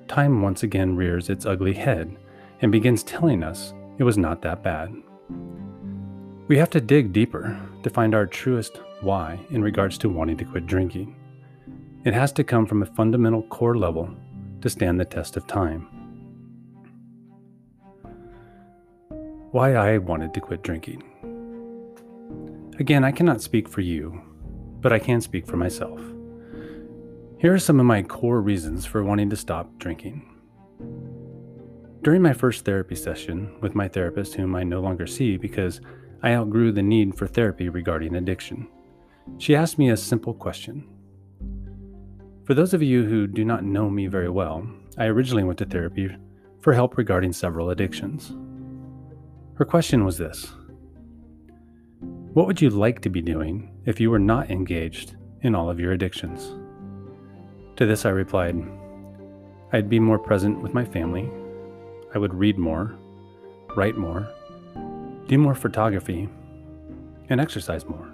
time 0.07 0.43
once 0.43 0.63
again 0.63 0.95
rears 0.95 1.29
its 1.29 1.45
ugly 1.45 1.75
head 1.75 2.17
and 2.61 2.71
begins 2.71 3.03
telling 3.03 3.43
us 3.43 3.75
it 3.99 4.05
was 4.05 4.17
not 4.17 4.43
that 4.43 4.63
bad. 4.63 4.95
We 6.49 6.57
have 6.59 6.71
to 6.71 6.81
dig 6.81 7.13
deeper 7.13 7.61
to 7.83 7.91
find 7.91 8.15
our 8.15 8.27
truest 8.27 8.81
why 9.01 9.41
in 9.51 9.63
regards 9.63 9.99
to 9.99 10.09
wanting 10.09 10.37
to 10.37 10.45
quit 10.45 10.67
drinking. 10.67 11.17
It 12.05 12.15
has 12.15 12.31
to 12.33 12.45
come 12.45 12.67
from 12.67 12.83
a 12.83 12.87
fundamental 12.87 13.43
core 13.43 13.77
level 13.77 14.09
to 14.61 14.71
stand 14.71 15.01
the 15.01 15.05
test 15.05 15.37
of 15.37 15.49
time. 15.49 15.89
Why 19.51 19.75
I 19.75 19.99
wanted 19.99 20.33
to 20.35 20.41
quit 20.41 20.63
drinking. 20.63 21.03
Again, 22.79 23.05
I 23.05 23.11
cannot 23.11 23.41
speak 23.41 23.69
for 23.69 23.81
you, 23.81 24.21
but 24.81 24.93
I 24.93 24.99
can 24.99 25.23
speak 25.23 25.47
for 25.47 25.57
myself. 25.57 25.99
Here 27.39 27.55
are 27.55 27.59
some 27.59 27.81
of 27.81 27.87
my 27.87 28.03
core 28.03 28.43
reasons 28.43 28.85
for 28.85 29.03
wanting 29.03 29.31
to 29.31 29.37
stop 29.37 29.79
drinking. 29.79 30.29
During 32.03 32.21
my 32.21 32.35
first 32.35 32.67
therapy 32.67 32.95
session 32.95 33.57
with 33.63 33.75
my 33.75 33.89
therapist, 33.89 34.35
whom 34.35 34.55
I 34.55 34.63
no 34.63 34.81
longer 34.81 35.07
see 35.07 35.39
because 35.39 35.81
I 36.23 36.35
outgrew 36.35 36.71
the 36.71 36.83
need 36.83 37.17
for 37.17 37.27
therapy 37.27 37.71
regarding 37.71 38.15
addiction, 38.15 38.69
she 39.39 39.57
asked 39.57 39.79
me 39.79 39.89
a 39.89 39.97
simple 39.97 40.35
question. 40.35 40.87
For 42.45 42.53
those 42.53 42.75
of 42.75 42.83
you 42.83 43.05
who 43.05 43.27
do 43.27 43.45
not 43.45 43.65
know 43.65 43.89
me 43.89 44.07
very 44.07 44.29
well, 44.29 44.69
I 44.99 45.07
originally 45.07 45.45
went 45.45 45.59
to 45.61 45.65
therapy 45.65 46.15
for 46.61 46.75
help 46.75 46.99
regarding 46.99 47.33
several 47.33 47.71
addictions. 47.71 48.35
Her 49.55 49.65
question 49.65 50.05
was 50.05 50.19
this 50.19 50.53
What 52.37 52.47
would 52.47 52.61
you 52.61 52.69
like 52.69 53.01
to 53.01 53.09
be 53.09 53.23
doing 53.23 53.71
if 53.87 53.99
you 53.99 54.11
were 54.11 54.19
not 54.19 54.51
engaged 54.51 55.17
in 55.41 55.55
all 55.55 55.71
of 55.71 55.81
your 55.81 55.93
addictions? 55.93 56.55
To 57.77 57.87
this 57.87 58.05
I 58.05 58.11
replied, 58.11 58.63
I'd 59.73 59.89
be 59.89 59.99
more 59.99 60.19
present 60.19 60.61
with 60.61 60.75
my 60.75 60.85
family. 60.85 61.31
I 62.15 62.19
would 62.19 62.35
read 62.35 62.59
more, 62.59 62.95
write 63.75 63.97
more, 63.97 64.29
do 65.29 65.39
more 65.39 65.55
photography, 65.55 66.29
and 67.31 67.41
exercise 67.41 67.87
more. 67.87 68.07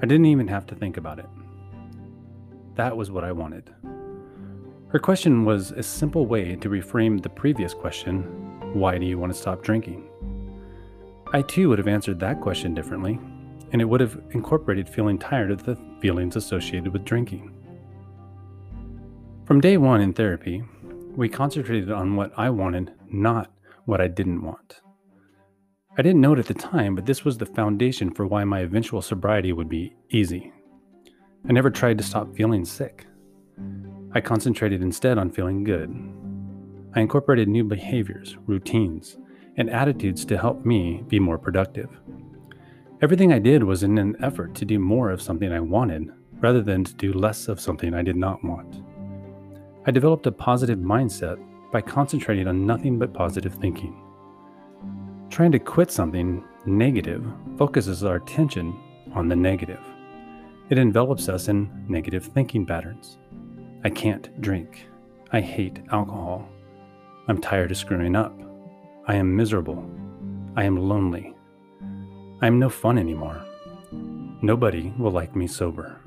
I 0.00 0.06
didn't 0.06 0.26
even 0.26 0.46
have 0.46 0.64
to 0.66 0.76
think 0.76 0.96
about 0.96 1.18
it. 1.18 1.26
That 2.76 2.96
was 2.96 3.10
what 3.10 3.24
I 3.24 3.32
wanted. 3.32 3.74
Her 4.86 5.00
question 5.00 5.44
was 5.44 5.72
a 5.72 5.82
simple 5.82 6.26
way 6.26 6.54
to 6.54 6.68
reframe 6.68 7.20
the 7.20 7.28
previous 7.28 7.74
question 7.74 8.22
why 8.72 8.98
do 8.98 9.04
you 9.04 9.18
want 9.18 9.32
to 9.32 9.38
stop 9.38 9.64
drinking? 9.64 10.08
I 11.34 11.42
too 11.42 11.68
would 11.68 11.78
have 11.78 11.88
answered 11.88 12.20
that 12.20 12.40
question 12.40 12.74
differently, 12.74 13.18
and 13.72 13.82
it 13.82 13.86
would 13.86 14.00
have 14.00 14.22
incorporated 14.30 14.88
feeling 14.88 15.18
tired 15.18 15.50
of 15.50 15.64
the 15.64 15.76
feelings 16.00 16.36
associated 16.36 16.92
with 16.92 17.04
drinking. 17.04 17.52
From 19.44 19.60
day 19.60 19.76
one 19.76 20.00
in 20.00 20.12
therapy, 20.12 20.62
we 21.16 21.28
concentrated 21.28 21.90
on 21.90 22.14
what 22.14 22.32
I 22.36 22.50
wanted, 22.50 22.92
not 23.10 23.50
what 23.84 24.00
I 24.00 24.06
didn't 24.06 24.42
want. 24.42 24.80
I 25.98 26.02
didn't 26.02 26.20
know 26.20 26.34
it 26.34 26.38
at 26.38 26.46
the 26.46 26.54
time, 26.54 26.94
but 26.94 27.04
this 27.04 27.24
was 27.24 27.36
the 27.36 27.46
foundation 27.46 28.14
for 28.14 28.28
why 28.28 28.44
my 28.44 28.60
eventual 28.60 29.02
sobriety 29.02 29.52
would 29.52 29.68
be 29.68 29.96
easy. 30.10 30.52
I 31.48 31.52
never 31.52 31.68
tried 31.68 31.98
to 31.98 32.04
stop 32.04 32.32
feeling 32.36 32.64
sick. 32.64 33.06
I 34.12 34.20
concentrated 34.20 34.82
instead 34.82 35.18
on 35.18 35.32
feeling 35.32 35.64
good. 35.64 35.90
I 36.94 37.00
incorporated 37.00 37.48
new 37.48 37.64
behaviors, 37.64 38.36
routines, 38.46 39.16
and 39.56 39.70
attitudes 39.70 40.24
to 40.24 40.38
help 40.38 40.64
me 40.64 41.02
be 41.08 41.18
more 41.18 41.38
productive. 41.38 41.90
Everything 43.02 43.32
I 43.32 43.38
did 43.38 43.62
was 43.62 43.82
in 43.82 43.98
an 43.98 44.16
effort 44.22 44.54
to 44.56 44.64
do 44.64 44.78
more 44.78 45.10
of 45.10 45.20
something 45.20 45.52
I 45.52 45.60
wanted 45.60 46.10
rather 46.40 46.62
than 46.62 46.84
to 46.84 46.94
do 46.94 47.12
less 47.12 47.48
of 47.48 47.60
something 47.60 47.94
I 47.94 48.02
did 48.02 48.16
not 48.16 48.42
want. 48.44 48.82
I 49.86 49.90
developed 49.90 50.26
a 50.26 50.32
positive 50.32 50.78
mindset 50.78 51.38
by 51.70 51.80
concentrating 51.80 52.48
on 52.48 52.66
nothing 52.66 52.98
but 52.98 53.12
positive 53.12 53.54
thinking. 53.54 54.00
Trying 55.28 55.52
to 55.52 55.58
quit 55.58 55.90
something 55.90 56.44
negative 56.66 57.24
focuses 57.58 58.04
our 58.04 58.16
attention 58.16 58.78
on 59.14 59.28
the 59.28 59.36
negative. 59.36 59.80
It 60.70 60.78
envelops 60.78 61.28
us 61.28 61.48
in 61.48 61.84
negative 61.88 62.24
thinking 62.24 62.64
patterns. 62.64 63.18
I 63.84 63.90
can't 63.90 64.40
drink. 64.40 64.86
I 65.32 65.40
hate 65.40 65.82
alcohol. 65.92 66.48
I'm 67.28 67.40
tired 67.40 67.70
of 67.70 67.76
screwing 67.76 68.16
up. 68.16 68.40
I 69.06 69.16
am 69.16 69.36
miserable. 69.36 69.84
I 70.56 70.64
am 70.64 70.76
lonely. 70.76 71.34
I 72.40 72.46
am 72.46 72.58
no 72.58 72.70
fun 72.70 72.96
anymore. 72.96 73.44
Nobody 74.40 74.94
will 74.98 75.10
like 75.10 75.36
me 75.36 75.46
sober. 75.46 76.00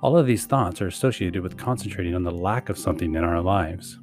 All 0.00 0.16
of 0.16 0.26
these 0.26 0.46
thoughts 0.46 0.80
are 0.80 0.86
associated 0.86 1.42
with 1.42 1.58
concentrating 1.58 2.14
on 2.14 2.22
the 2.22 2.30
lack 2.30 2.70
of 2.70 2.78
something 2.78 3.14
in 3.14 3.24
our 3.24 3.42
lives. 3.42 3.98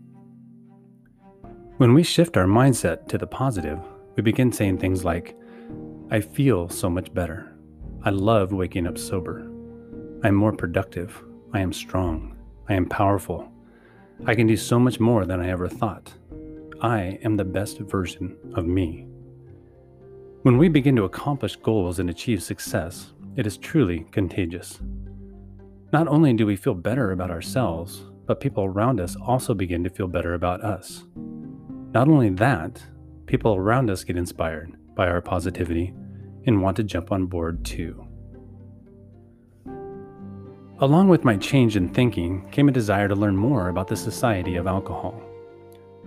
When 1.77 1.93
we 1.93 2.03
shift 2.03 2.37
our 2.37 2.45
mindset 2.45 3.07
to 3.07 3.17
the 3.17 3.25
positive, 3.25 3.79
we 4.15 4.21
begin 4.21 4.51
saying 4.51 4.77
things 4.77 5.03
like, 5.03 5.35
I 6.11 6.21
feel 6.21 6.69
so 6.69 6.91
much 6.91 7.13
better. 7.13 7.55
I 8.03 8.11
love 8.11 8.53
waking 8.53 8.85
up 8.85 8.99
sober. 8.99 9.49
I 10.23 10.27
am 10.27 10.35
more 10.35 10.53
productive. 10.53 11.23
I 11.53 11.61
am 11.61 11.73
strong. 11.73 12.37
I 12.69 12.75
am 12.75 12.85
powerful. 12.85 13.51
I 14.25 14.35
can 14.35 14.45
do 14.45 14.57
so 14.57 14.79
much 14.79 14.99
more 14.99 15.25
than 15.25 15.41
I 15.41 15.49
ever 15.49 15.67
thought. 15.67 16.13
I 16.81 17.19
am 17.23 17.37
the 17.37 17.45
best 17.45 17.79
version 17.79 18.35
of 18.55 18.65
me. 18.65 19.07
When 20.41 20.57
we 20.57 20.67
begin 20.67 20.95
to 20.97 21.05
accomplish 21.05 21.55
goals 21.55 21.99
and 21.99 22.09
achieve 22.09 22.43
success, 22.43 23.13
it 23.35 23.47
is 23.47 23.57
truly 23.57 24.05
contagious. 24.11 24.79
Not 25.93 26.07
only 26.07 26.33
do 26.33 26.45
we 26.45 26.55
feel 26.55 26.73
better 26.73 27.11
about 27.11 27.31
ourselves, 27.31 28.03
but 28.25 28.39
people 28.39 28.65
around 28.65 28.99
us 28.99 29.15
also 29.15 29.53
begin 29.53 29.83
to 29.83 29.89
feel 29.89 30.07
better 30.07 30.33
about 30.33 30.63
us. 30.63 31.05
Not 31.93 32.07
only 32.07 32.29
that, 32.31 32.83
people 33.25 33.55
around 33.55 33.89
us 33.89 34.03
get 34.03 34.17
inspired 34.17 34.73
by 34.95 35.07
our 35.07 35.21
positivity 35.21 35.93
and 36.45 36.61
want 36.61 36.77
to 36.77 36.83
jump 36.83 37.11
on 37.11 37.25
board 37.25 37.63
too. 37.63 38.05
Along 40.79 41.07
with 41.07 41.23
my 41.23 41.37
change 41.37 41.77
in 41.77 41.87
thinking 41.87 42.49
came 42.51 42.67
a 42.67 42.71
desire 42.71 43.07
to 43.07 43.15
learn 43.15 43.37
more 43.37 43.69
about 43.69 43.87
the 43.87 43.95
society 43.95 44.57
of 44.57 44.67
alcohol. 44.67 45.21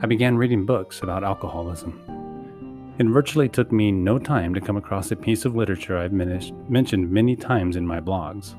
I 0.01 0.07
began 0.07 0.37
reading 0.37 0.65
books 0.65 1.01
about 1.01 1.25
alcoholism. 1.25 2.95
It 3.01 3.07
virtually 3.07 3.49
took 3.49 3.73
me 3.73 3.91
no 3.91 4.17
time 4.17 4.55
to 4.55 4.61
come 4.61 4.77
across 4.77 5.11
a 5.11 5.17
piece 5.17 5.45
of 5.45 5.57
literature 5.57 5.99
I've 5.99 6.13
mentioned 6.13 7.11
many 7.11 7.35
times 7.35 7.75
in 7.75 7.85
my 7.85 7.99
blogs. 7.99 8.55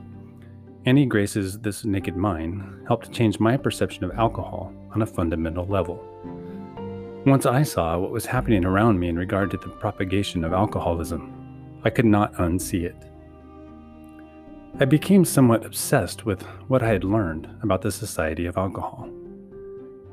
Annie 0.86 1.06
Grace's 1.06 1.58
This 1.58 1.86
Naked 1.86 2.18
Mind 2.18 2.86
helped 2.88 3.14
change 3.14 3.40
my 3.40 3.56
perception 3.56 4.04
of 4.04 4.12
alcohol 4.18 4.74
on 4.94 5.02
a 5.02 5.06
fundamental 5.06 5.66
level. 5.66 6.04
Once 7.26 7.46
I 7.46 7.64
saw 7.64 7.98
what 7.98 8.12
was 8.12 8.26
happening 8.26 8.66
around 8.66 9.00
me 9.00 9.08
in 9.08 9.18
regard 9.18 9.50
to 9.52 9.58
the 9.58 9.70
propagation 9.70 10.44
of 10.44 10.52
alcoholism, 10.52 11.34
I 11.86 11.90
could 11.90 12.06
not 12.06 12.34
unsee 12.34 12.84
it. 12.84 13.06
I 14.82 14.84
became 14.84 15.24
somewhat 15.24 15.66
obsessed 15.66 16.26
with 16.26 16.42
what 16.68 16.84
I 16.84 16.90
had 16.90 17.06
learned 17.06 17.50
about 17.62 17.82
the 17.82 17.94
society 17.94 18.46
of 18.46 18.58
alcohol. 18.58 19.10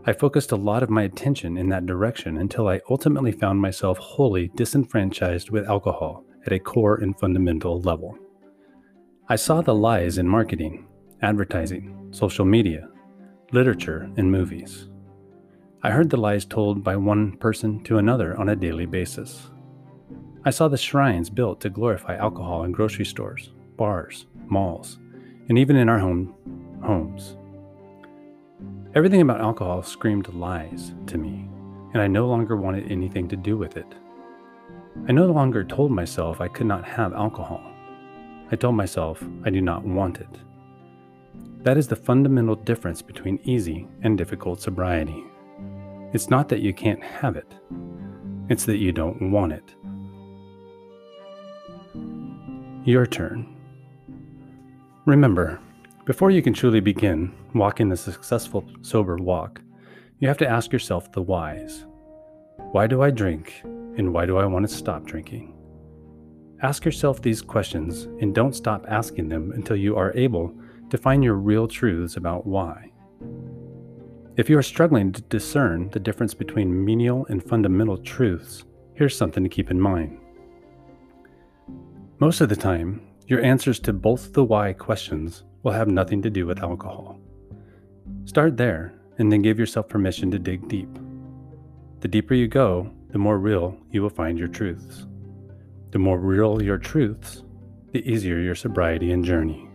I 0.09 0.13
focused 0.13 0.53
a 0.53 0.57
lot 0.57 0.85
of 0.85 0.91
my 0.91 1.03
attention 1.03 1.57
in 1.57 1.69
that 1.71 1.85
direction 1.85 2.37
until 2.37 2.69
I 2.69 2.81
ultimately 2.89 3.33
found 3.33 3.61
myself 3.61 3.99
wholly 3.99 4.53
disenfranchised 4.55 5.51
with 5.51 5.69
alcohol 5.69 6.25
at 6.47 6.53
a 6.53 6.61
core 6.61 6.95
and 6.95 7.19
fundamental 7.19 7.81
level. 7.81 8.17
I 9.29 9.35
saw 9.35 9.63
the 9.63 9.75
lies 9.75 10.19
in 10.19 10.29
marketing, 10.29 10.87
advertising, 11.23 12.09
social 12.13 12.45
media, 12.45 12.89
literature, 13.51 14.09
and 14.17 14.31
movies. 14.31 14.89
I 15.83 15.91
heard 15.91 16.11
the 16.11 16.17
lies 16.17 16.45
told 16.45 16.85
by 16.85 16.95
one 16.95 17.37
person 17.39 17.83
to 17.85 17.99
another 17.99 18.39
on 18.39 18.49
a 18.51 18.57
daily 18.57 18.87
basis. 18.87 19.51
I 20.45 20.51
saw 20.51 20.69
the 20.69 20.77
shrines 20.77 21.31
built 21.31 21.61
to 21.63 21.71
glorify 21.71 22.15
alcohol 22.15 22.63
in 22.63 22.71
grocery 22.71 23.05
stores, 23.05 23.51
bars, 23.77 24.27
malls, 24.47 25.01
and 25.49 25.59
even 25.59 25.75
in 25.75 25.89
our 25.89 25.99
home 25.99 26.33
homes. 26.85 27.37
Everything 28.97 29.21
about 29.21 29.43
alcohol 29.43 29.83
screamed 29.83 30.33
lies 30.33 30.95
to 31.07 31.19
me, 31.19 31.47
and 31.93 32.01
I 32.01 32.07
no 32.07 32.27
longer 32.27 32.57
wanted 32.57 32.91
anything 32.91 33.29
to 33.29 33.37
do 33.37 33.59
with 33.59 33.77
it. 33.77 33.95
I 35.07 35.13
no 35.13 35.27
longer 35.27 35.63
told 35.65 35.91
myself 35.91 36.41
I 36.41 36.49
could 36.49 36.67
not 36.67 36.83
have 36.87 37.13
alcohol. 37.13 37.61
I 38.51 38.57
told 38.57 38.75
myself 38.75 39.23
I 39.45 39.51
do 39.51 39.61
not 39.61 39.85
want 39.85 40.21
it. 40.21 40.39
That 41.59 41.77
is 41.77 41.89
the 41.89 41.95
fundamental 41.95 42.55
difference 42.55 43.03
between 43.03 43.39
easy 43.45 43.87
and 44.01 44.17
difficult 44.17 44.63
sobriety. 44.63 45.23
It's 46.15 46.31
not 46.31 46.49
that 46.49 46.61
you 46.61 46.73
can't 46.73 47.05
have 47.05 47.37
it, 47.37 47.55
it's 48.49 48.65
that 48.65 48.79
you 48.79 48.93
don't 48.93 49.31
want 49.31 49.53
it. 49.53 49.75
Your 52.87 53.05
turn. 53.05 53.55
Remember, 55.05 55.61
before 56.07 56.31
you 56.31 56.41
can 56.41 56.55
truly 56.55 56.79
begin 56.79 57.35
walking 57.53 57.89
the 57.89 57.97
successful 57.97 58.65
sober 58.81 59.17
walk, 59.17 59.61
you 60.21 60.29
have 60.29 60.39
to 60.39 60.49
ask 60.49 60.73
yourself 60.73 61.11
the 61.11 61.21
whys. 61.21 61.85
Why 62.71 62.87
do 62.87 63.03
I 63.03 63.11
drink, 63.11 63.61
and 63.65 64.15
why 64.15 64.25
do 64.25 64.39
I 64.39 64.47
want 64.47 64.69
to 64.69 64.75
stop 64.75 65.05
drinking? 65.05 65.53
Ask 66.63 66.85
yourself 66.85 67.21
these 67.21 67.43
questions 67.43 68.05
and 68.21 68.33
don't 68.33 68.55
stop 68.55 68.87
asking 68.89 69.29
them 69.29 69.51
until 69.51 69.75
you 69.75 69.97
are 69.97 70.17
able 70.17 70.55
to 70.91 70.97
find 70.97 71.25
your 71.25 71.35
real 71.35 71.67
truths 71.67 72.17
about 72.17 72.47
why. 72.47 72.93
If 74.37 74.49
you 74.49 74.57
are 74.57 74.63
struggling 74.63 75.11
to 75.13 75.23
discern 75.23 75.91
the 75.91 75.99
difference 75.99 76.35
between 76.35 76.85
menial 76.85 77.27
and 77.31 77.43
fundamental 77.43 77.99
truths, 77.99 78.65
here's 78.95 79.17
something 79.17 79.43
to 79.43 79.51
keep 79.51 79.73
in 79.73 79.81
mind. 79.81 80.21
Most 82.21 82.41
of 82.41 82.49
the 82.49 82.57
time, 82.57 83.03
your 83.27 83.43
answers 83.43 83.81
to 83.81 83.93
both 83.93 84.33
the 84.33 84.45
why 84.45 84.73
questions 84.73 85.43
will 85.67 85.73
have 85.73 85.89
nothing 85.89 86.23
to 86.23 86.31
do 86.31 86.47
with 86.47 86.63
alcohol. 86.63 87.19
Start 88.25 88.57
there 88.57 88.95
and 89.19 89.33
then 89.33 89.43
give 89.43 89.59
yourself 89.59 89.89
permission 89.89 90.31
to 90.31 90.39
dig 90.39 90.69
deep. 90.69 90.89
The 91.99 92.07
deeper 92.07 92.35
you 92.35 92.47
go, 92.47 92.89
the 93.09 93.19
more 93.19 93.37
real 93.37 93.77
you 93.91 94.01
will 94.01 94.09
find 94.09 94.39
your 94.39 94.47
truths. 94.47 95.07
The 95.91 95.99
more 95.99 96.21
real 96.21 96.63
your 96.63 96.79
truths, 96.79 97.43
the 97.91 98.09
easier 98.09 98.39
your 98.39 98.55
sobriety 98.55 99.11
and 99.11 99.25
journey. 99.25 99.69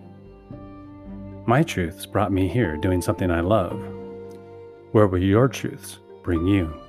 My 1.46 1.62
truths 1.62 2.06
brought 2.06 2.32
me 2.32 2.48
here 2.48 2.78
doing 2.78 3.02
something 3.02 3.30
I 3.30 3.42
love. 3.42 3.78
Where 4.94 5.08
will 5.08 5.22
your 5.22 5.50
truths 5.50 6.00
bring 6.24 6.48
you? 6.48 6.81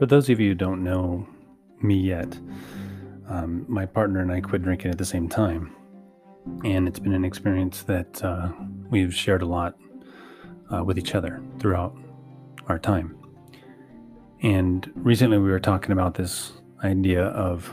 For 0.00 0.06
those 0.06 0.30
of 0.30 0.40
you 0.40 0.48
who 0.48 0.54
don't 0.54 0.82
know 0.82 1.28
me 1.82 1.94
yet, 1.94 2.34
um, 3.28 3.66
my 3.68 3.84
partner 3.84 4.20
and 4.20 4.32
I 4.32 4.40
quit 4.40 4.62
drinking 4.62 4.90
at 4.90 4.96
the 4.96 5.04
same 5.04 5.28
time. 5.28 5.76
And 6.64 6.88
it's 6.88 6.98
been 6.98 7.12
an 7.12 7.22
experience 7.22 7.82
that 7.82 8.24
uh, 8.24 8.48
we've 8.88 9.14
shared 9.14 9.42
a 9.42 9.46
lot 9.46 9.76
uh, 10.74 10.82
with 10.82 10.98
each 10.98 11.14
other 11.14 11.42
throughout 11.58 11.94
our 12.66 12.78
time. 12.78 13.14
And 14.42 14.90
recently 14.94 15.36
we 15.36 15.50
were 15.50 15.60
talking 15.60 15.92
about 15.92 16.14
this 16.14 16.52
idea 16.82 17.24
of 17.24 17.70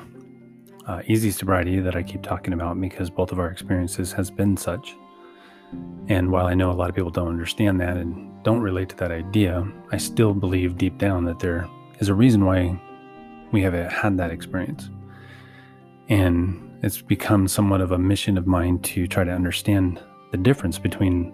uh, 0.85 1.03
easy 1.07 1.31
sobriety 1.31 1.79
that 1.79 1.95
I 1.95 2.03
keep 2.03 2.23
talking 2.23 2.51
about 2.51 2.77
because 2.81 3.09
both 3.09 3.31
of 3.31 3.39
our 3.39 3.49
experiences 3.49 4.11
has 4.11 4.29
been 4.29 4.57
such. 4.57 4.97
And 6.09 6.29
while 6.29 6.47
I 6.47 6.55
know 6.55 6.71
a 6.71 6.73
lot 6.73 6.89
of 6.89 6.95
people 6.95 7.09
don't 7.09 7.29
understand 7.29 7.79
that 7.79 7.95
and 7.95 8.43
don't 8.43 8.59
relate 8.59 8.89
to 8.89 8.97
that 8.97 9.11
idea, 9.11 9.65
I 9.93 9.97
still 9.97 10.33
believe 10.33 10.77
deep 10.77 10.97
down 10.97 11.23
that 11.23 11.39
there 11.39 11.69
is 11.99 12.09
a 12.09 12.13
reason 12.13 12.45
why 12.45 12.79
we 13.51 13.61
have 13.61 13.73
had 13.73 14.17
that 14.17 14.31
experience. 14.31 14.89
And 16.09 16.79
it's 16.83 17.01
become 17.01 17.47
somewhat 17.47 17.81
of 17.81 17.91
a 17.91 17.97
mission 17.97 18.37
of 18.37 18.47
mine 18.47 18.79
to 18.79 19.07
try 19.07 19.23
to 19.23 19.31
understand 19.31 20.01
the 20.31 20.37
difference 20.37 20.77
between 20.77 21.33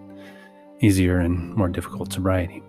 easier 0.80 1.20
and 1.20 1.54
more 1.54 1.68
difficult 1.68 2.12
sobriety. 2.12 2.62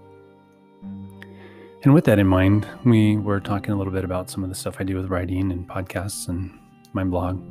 And 1.84 1.94
with 1.94 2.06
that 2.06 2.18
in 2.18 2.28
mind, 2.28 2.68
we 2.84 3.18
were 3.18 3.40
talking 3.40 3.72
a 3.72 3.78
little 3.78 3.94
bit 3.94 4.04
about 4.04 4.30
some 4.30 4.44
of 4.44 4.50
the 4.50 4.56
stuff 4.56 4.78
I 4.80 4.84
do 4.84 4.96
with 4.96 5.06
writing 5.06 5.52
and 5.52 5.68
podcasts 5.70 6.28
and 6.28 6.52
my 6.94 7.04
blog. 7.04 7.42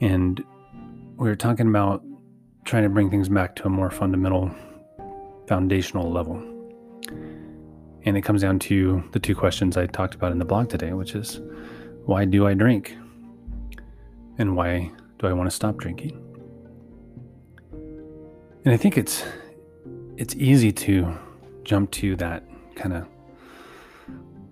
And 0.00 0.44
we 1.16 1.28
were 1.28 1.36
talking 1.36 1.66
about 1.68 2.04
trying 2.64 2.84
to 2.84 2.88
bring 2.88 3.10
things 3.10 3.28
back 3.28 3.56
to 3.56 3.64
a 3.64 3.70
more 3.70 3.90
fundamental, 3.90 4.54
foundational 5.48 6.10
level. 6.10 6.42
And 8.06 8.16
it 8.16 8.22
comes 8.22 8.42
down 8.42 8.60
to 8.60 9.02
the 9.10 9.18
two 9.18 9.34
questions 9.34 9.76
I 9.76 9.86
talked 9.86 10.14
about 10.14 10.30
in 10.32 10.38
the 10.38 10.44
blog 10.44 10.70
today, 10.70 10.92
which 10.92 11.14
is 11.14 11.40
why 12.04 12.24
do 12.24 12.46
I 12.46 12.54
drink? 12.54 12.96
And 14.38 14.56
why 14.56 14.92
do 15.18 15.26
I 15.26 15.32
want 15.32 15.50
to 15.50 15.54
stop 15.54 15.76
drinking? 15.76 16.22
And 18.64 18.72
I 18.72 18.76
think 18.76 18.96
it's 18.96 19.24
it's 20.16 20.34
easy 20.36 20.72
to 20.72 21.16
jump 21.64 21.90
to 21.90 22.16
that 22.16 22.44
kind 22.76 22.94
of 22.94 23.06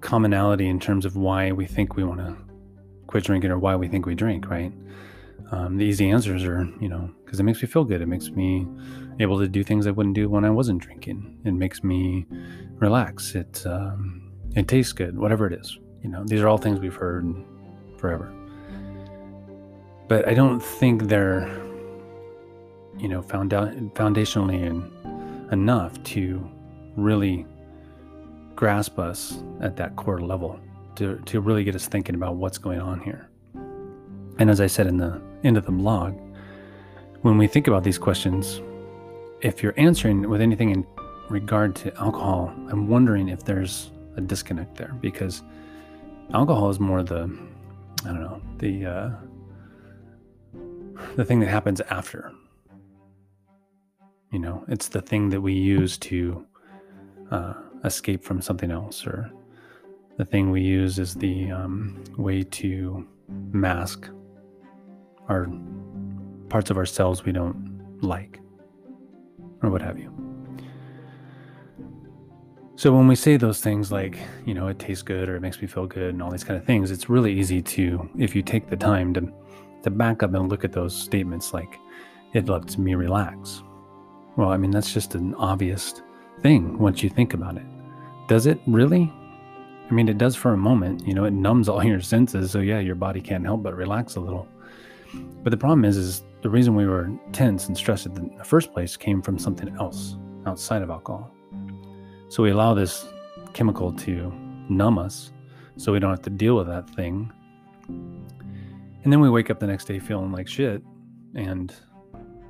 commonality 0.01 0.69
in 0.69 0.79
terms 0.79 1.07
of 1.07 1.17
why 1.17 1.53
we 1.53 1.64
think 1.64 1.97
we 1.97 2.05
want 2.05 2.21
to 2.21 2.37
quit 3.07 3.25
drinking 3.25 3.51
or 3.51 3.59
why 3.59 3.77
we 3.77 3.88
think 3.88 4.05
we 4.05 4.14
drink, 4.14 4.51
right? 4.51 4.73
Um, 5.53 5.77
the 5.77 5.85
easy 5.85 6.11
answers 6.11 6.45
are, 6.45 6.69
you 6.81 6.88
know, 6.88 7.11
because 7.25 7.38
it 7.38 7.45
makes 7.45 7.62
me 7.62 7.69
feel 7.69 7.85
good. 7.85 8.03
It 8.03 8.09
makes 8.09 8.31
me 8.31 8.67
able 9.20 9.38
to 9.38 9.48
do 9.48 9.62
things 9.62 9.87
I 9.87 9.90
wouldn't 9.90 10.14
do 10.14 10.29
when 10.29 10.44
I 10.44 10.50
wasn't 10.50 10.83
drinking. 10.83 11.38
It 11.44 11.53
makes 11.53 11.83
me 11.85 12.27
relax. 12.77 13.35
It 13.35 13.64
um, 13.66 14.33
it 14.57 14.68
tastes 14.68 14.92
good. 14.92 15.18
Whatever 15.18 15.46
it 15.46 15.53
is, 15.53 15.79
you 16.03 16.11
know, 16.11 16.24
these 16.24 16.40
are 16.40 16.48
all 16.48 16.59
things 16.59 16.81
we've 16.81 16.94
heard 16.94 17.35
forever. 17.98 18.33
But 20.09 20.29
I 20.29 20.35
don't 20.35 20.61
think 20.61 21.05
they're, 21.05 21.48
you 22.98 23.09
know, 23.09 23.22
found 23.22 23.55
out 23.55 23.74
foundationally 23.94 24.62
enough 25.50 26.03
to 26.05 26.50
really 26.96 27.46
grasp 28.55 28.98
us 28.98 29.42
at 29.61 29.77
that 29.77 29.96
core 29.96 30.20
level 30.20 30.61
to, 30.96 31.18
to 31.27 31.40
really 31.40 31.64
get 31.64 31.74
us 31.74 31.88
thinking 31.88 32.14
about 32.14 32.37
what's 32.37 32.59
going 32.59 32.81
on 32.81 33.00
here. 33.00 33.29
And 34.38 34.50
as 34.50 34.61
I 34.61 34.66
said 34.66 34.87
in 34.87 34.96
the 34.96 35.20
end 35.42 35.57
of 35.57 35.64
the 35.64 35.72
blog, 35.72 36.14
when 37.22 37.38
we 37.38 37.46
think 37.46 37.66
about 37.66 37.83
these 37.83 37.98
questions, 37.98 38.61
if 39.44 39.62
you're 39.62 39.74
answering 39.76 40.28
with 40.28 40.40
anything 40.40 40.70
in 40.70 40.87
regard 41.28 41.76
to 41.76 41.94
alcohol, 41.98 42.52
I'm 42.70 42.88
wondering 42.88 43.28
if 43.28 43.44
there's 43.44 43.90
a 44.16 44.20
disconnect 44.22 44.76
there 44.76 44.94
because 45.00 45.42
alcohol 46.33 46.70
is 46.70 46.80
more 46.80 47.02
the, 47.02 47.30
I 48.04 48.09
don't 48.09 48.22
know, 48.22 48.40
the 48.57 48.87
uh, 48.87 49.11
the 51.16 51.24
thing 51.24 51.40
that 51.40 51.48
happens 51.48 51.83
after. 51.90 52.33
You 54.33 54.38
know, 54.38 54.64
it's 54.66 54.88
the 54.88 55.02
thing 55.02 55.28
that 55.28 55.42
we 55.42 55.52
use 55.52 55.98
to 55.98 56.44
uh, 57.30 57.54
escape 57.85 58.24
from 58.24 58.40
something 58.40 58.70
else, 58.70 59.07
or 59.07 59.30
the 60.16 60.24
thing 60.24 60.50
we 60.50 60.62
use 60.62 60.98
is 60.98 61.14
the 61.14 61.50
um, 61.50 62.02
way 62.16 62.42
to 62.42 63.07
mask 63.52 64.09
our 65.28 65.48
parts 66.48 66.70
of 66.70 66.78
ourselves 66.78 67.24
we 67.24 67.33
don't 67.33 68.00
like, 68.02 68.40
or 69.64 69.70
what 69.70 69.83
have 69.83 69.98
you. 69.98 70.11
So 72.77 72.92
when 72.92 73.07
we 73.07 73.14
say 73.14 73.37
those 73.37 73.61
things 73.61 73.92
like, 73.92 74.18
you 74.44 74.53
know, 74.53 74.66
it 74.66 74.79
tastes 74.79 75.03
good 75.03 75.29
or 75.29 75.37
it 75.37 75.40
makes 75.40 75.61
me 75.61 75.68
feel 75.68 75.87
good 75.87 76.12
and 76.12 76.22
all 76.22 76.31
these 76.31 76.42
kind 76.42 76.59
of 76.59 76.66
things, 76.66 76.90
it's 76.90 77.09
really 77.09 77.33
easy 77.33 77.62
to, 77.62 78.11
if 78.18 78.35
you 78.35 78.42
take 78.42 78.68
the 78.68 78.77
time 78.77 79.14
to, 79.14 79.33
to 79.85 79.90
back 79.90 80.22
up 80.22 80.35
and 80.35 80.48
look 80.48 80.64
at 80.64 80.72
those 80.72 80.94
statements 80.94 81.55
like, 81.55 81.79
it 82.33 82.48
lets 82.48 82.77
me 82.77 82.94
relax. 82.94 83.62
Well, 84.37 84.48
I 84.50 84.57
mean, 84.57 84.72
that's 84.72 84.92
just 84.92 85.14
an 85.14 85.35
obvious 85.37 86.03
thing 86.42 86.77
once 86.79 87.03
you 87.03 87.09
think 87.09 87.33
about 87.33 87.57
it. 87.57 87.64
Does 88.29 88.46
it 88.46 88.59
really? 88.66 89.12
I 89.88 89.92
mean, 89.92 90.09
it 90.09 90.18
does 90.18 90.35
for 90.35 90.53
a 90.53 90.57
moment. 90.57 91.07
You 91.07 91.14
know, 91.14 91.24
it 91.24 91.33
numbs 91.33 91.68
all 91.68 91.85
your 91.92 92.00
senses. 92.00 92.50
So 92.50 92.59
yeah, 92.59 92.81
your 92.81 92.96
body 92.96 93.20
can't 93.20 93.44
help 93.44 93.62
but 93.62 93.77
relax 93.77 94.16
a 94.16 94.20
little. 94.20 94.48
But 95.12 95.51
the 95.51 95.57
problem 95.57 95.85
is, 95.85 95.97
is 95.97 96.23
the 96.43 96.51
reason 96.51 96.75
we 96.75 96.87
were 96.87 97.11
tense 97.33 97.69
and 97.69 97.77
stressed 97.77 98.07
in 98.07 98.37
the 98.37 98.45
first 98.45 98.73
place 98.73 98.97
came 98.97 99.23
from 99.23 99.38
something 99.38 99.75
else 99.79 100.17
outside 100.47 100.83
of 100.83 100.90
alcohol. 100.90 101.31
So 102.29 102.43
we 102.43 102.51
allow 102.51 102.75
this 102.75 103.07
chemical 103.53 103.93
to 103.93 104.33
numb 104.69 104.99
us 104.99 105.33
so 105.77 105.93
we 105.93 105.99
don't 105.99 106.11
have 106.11 106.23
to 106.23 106.31
deal 106.31 106.57
with 106.57 106.67
that 106.67 106.88
thing. 106.90 107.33
And 107.88 109.12
then 109.12 109.21
we 109.21 109.29
wake 109.29 109.51
up 109.51 109.61
the 109.61 109.67
next 109.67 109.85
day 109.87 109.99
feeling 109.99 110.33
like 110.33 110.49
shit 110.49 110.83
and 111.35 111.75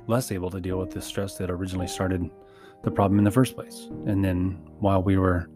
less 0.07 0.31
able 0.31 0.49
to 0.51 0.61
deal 0.61 0.77
with 0.77 0.91
the 0.91 1.01
stress 1.01 1.37
that 1.37 1.49
originally 1.49 1.87
started 1.87 2.29
the 2.83 2.91
problem 2.91 3.17
in 3.17 3.25
the 3.25 3.31
first 3.31 3.55
place. 3.55 3.87
And 4.05 4.23
then 4.23 4.59
while 4.79 5.01
we 5.01 5.17
were 5.17 5.49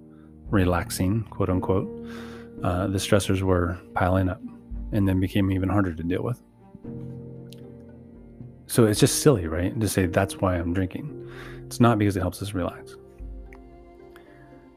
relaxing, 0.50 1.24
quote 1.26 1.50
unquote, 1.50 1.88
uh, 2.64 2.88
the 2.88 2.98
stressors 2.98 3.42
were 3.42 3.78
piling 3.94 4.30
up 4.30 4.42
and 4.92 5.08
then 5.08 5.20
became 5.20 5.52
even 5.52 5.70
harder 5.70 5.94
to 5.94 6.04
deal 6.04 6.24
with. 6.24 6.42
So 8.68 8.86
it's 8.86 9.00
just 9.00 9.22
silly, 9.22 9.48
right? 9.48 9.78
To 9.80 9.88
say 9.88 10.06
that's 10.06 10.38
why 10.38 10.56
I'm 10.56 10.74
drinking. 10.74 11.30
It's 11.66 11.80
not 11.80 11.98
because 11.98 12.16
it 12.16 12.22
helps 12.22 12.42
us 12.42 12.54
relax. 12.54 12.96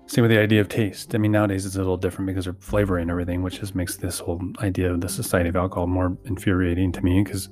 Same 0.07 0.23
with 0.23 0.31
the 0.31 0.39
idea 0.39 0.61
of 0.61 0.69
taste. 0.69 1.15
I 1.15 1.19
mean, 1.19 1.33
nowadays 1.33 1.65
it's 1.65 1.77
a 1.77 1.79
little 1.79 1.97
different 1.97 2.27
because 2.27 2.45
they're 2.45 2.57
flavoring 2.61 3.09
everything, 3.09 3.43
which 3.43 3.61
just 3.61 3.75
makes 3.75 3.97
this 3.97 4.19
whole 4.19 4.43
idea 4.59 4.93
of 4.93 5.01
the 5.01 5.09
society 5.09 5.49
of 5.49 5.57
alcohol 5.57 5.87
more 5.87 6.17
infuriating 6.25 6.93
to 6.93 7.03
me 7.03 7.23
because 7.23 7.49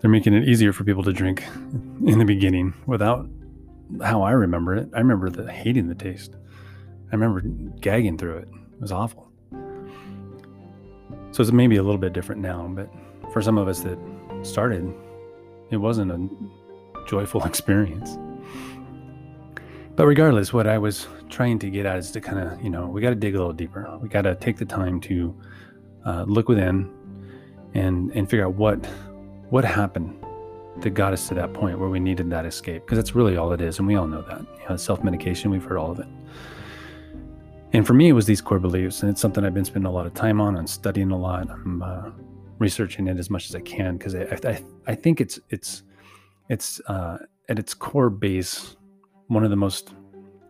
they're 0.00 0.10
making 0.10 0.34
it 0.34 0.48
easier 0.48 0.72
for 0.72 0.84
people 0.84 1.04
to 1.04 1.12
drink 1.12 1.44
in 2.04 2.18
the 2.18 2.24
beginning 2.24 2.74
without 2.86 3.28
how 4.02 4.22
I 4.22 4.32
remember 4.32 4.74
it. 4.74 4.88
I 4.94 4.98
remember 4.98 5.30
the 5.30 5.52
hating 5.52 5.88
the 5.88 5.94
taste. 5.94 6.34
I 7.12 7.16
remember 7.16 7.42
gagging 7.80 8.18
through 8.18 8.38
it. 8.38 8.48
It 8.74 8.80
was 8.80 8.92
awful. 8.92 9.30
So 11.32 11.42
it's 11.42 11.52
maybe 11.52 11.76
a 11.76 11.82
little 11.82 11.98
bit 11.98 12.12
different 12.12 12.40
now, 12.40 12.66
but 12.74 12.90
for 13.32 13.42
some 13.42 13.58
of 13.58 13.68
us 13.68 13.80
that 13.80 13.98
started, 14.42 14.92
it 15.70 15.76
wasn't 15.76 16.12
a 16.12 17.06
joyful 17.06 17.44
experience. 17.44 18.18
But 19.96 20.06
regardless, 20.06 20.52
what 20.52 20.66
I 20.66 20.78
was 20.78 21.08
trying 21.28 21.58
to 21.58 21.70
get 21.70 21.84
at 21.84 21.98
is 21.98 22.10
to 22.12 22.20
kind 22.20 22.38
of, 22.38 22.62
you 22.62 22.70
know, 22.70 22.86
we 22.86 23.00
got 23.00 23.10
to 23.10 23.16
dig 23.16 23.34
a 23.34 23.38
little 23.38 23.52
deeper. 23.52 23.98
We 24.00 24.08
got 24.08 24.22
to 24.22 24.34
take 24.34 24.56
the 24.56 24.64
time 24.64 25.00
to 25.02 25.34
uh, 26.06 26.24
look 26.26 26.48
within 26.48 26.90
and 27.74 28.10
and 28.12 28.28
figure 28.28 28.46
out 28.46 28.54
what 28.54 28.84
what 29.50 29.64
happened 29.64 30.16
that 30.80 30.90
got 30.90 31.12
us 31.12 31.28
to 31.28 31.34
that 31.34 31.52
point 31.52 31.78
where 31.78 31.88
we 31.88 32.00
needed 32.00 32.30
that 32.30 32.46
escape 32.46 32.84
because 32.84 32.96
that's 32.96 33.14
really 33.14 33.36
all 33.36 33.52
it 33.52 33.60
is 33.60 33.78
and 33.78 33.86
we 33.86 33.94
all 33.96 34.06
know 34.06 34.22
that 34.22 34.40
you 34.40 34.68
know, 34.68 34.76
self-medication 34.76 35.50
we've 35.50 35.64
heard 35.64 35.78
all 35.78 35.90
of 35.90 35.98
it 35.98 36.06
and 37.72 37.86
for 37.86 37.92
me 37.92 38.08
it 38.08 38.12
was 38.12 38.26
these 38.26 38.40
core 38.40 38.58
beliefs 38.58 39.02
and 39.02 39.10
it's 39.10 39.20
something 39.20 39.44
i've 39.44 39.54
been 39.54 39.64
spending 39.64 39.86
a 39.86 39.92
lot 39.92 40.06
of 40.06 40.14
time 40.14 40.40
on 40.40 40.56
and 40.56 40.68
studying 40.68 41.10
a 41.10 41.16
lot 41.16 41.50
i'm 41.50 41.82
uh, 41.82 42.10
researching 42.60 43.08
it 43.08 43.18
as 43.18 43.28
much 43.30 43.48
as 43.48 43.54
i 43.56 43.60
can 43.60 43.96
because 43.96 44.14
I, 44.14 44.38
I, 44.44 44.64
I 44.86 44.94
think 44.94 45.20
it's 45.20 45.40
it's 45.48 45.82
it's 46.48 46.80
uh, 46.86 47.18
at 47.48 47.58
its 47.58 47.74
core 47.74 48.10
base 48.10 48.76
one 49.28 49.44
of 49.44 49.50
the 49.50 49.56
most 49.56 49.94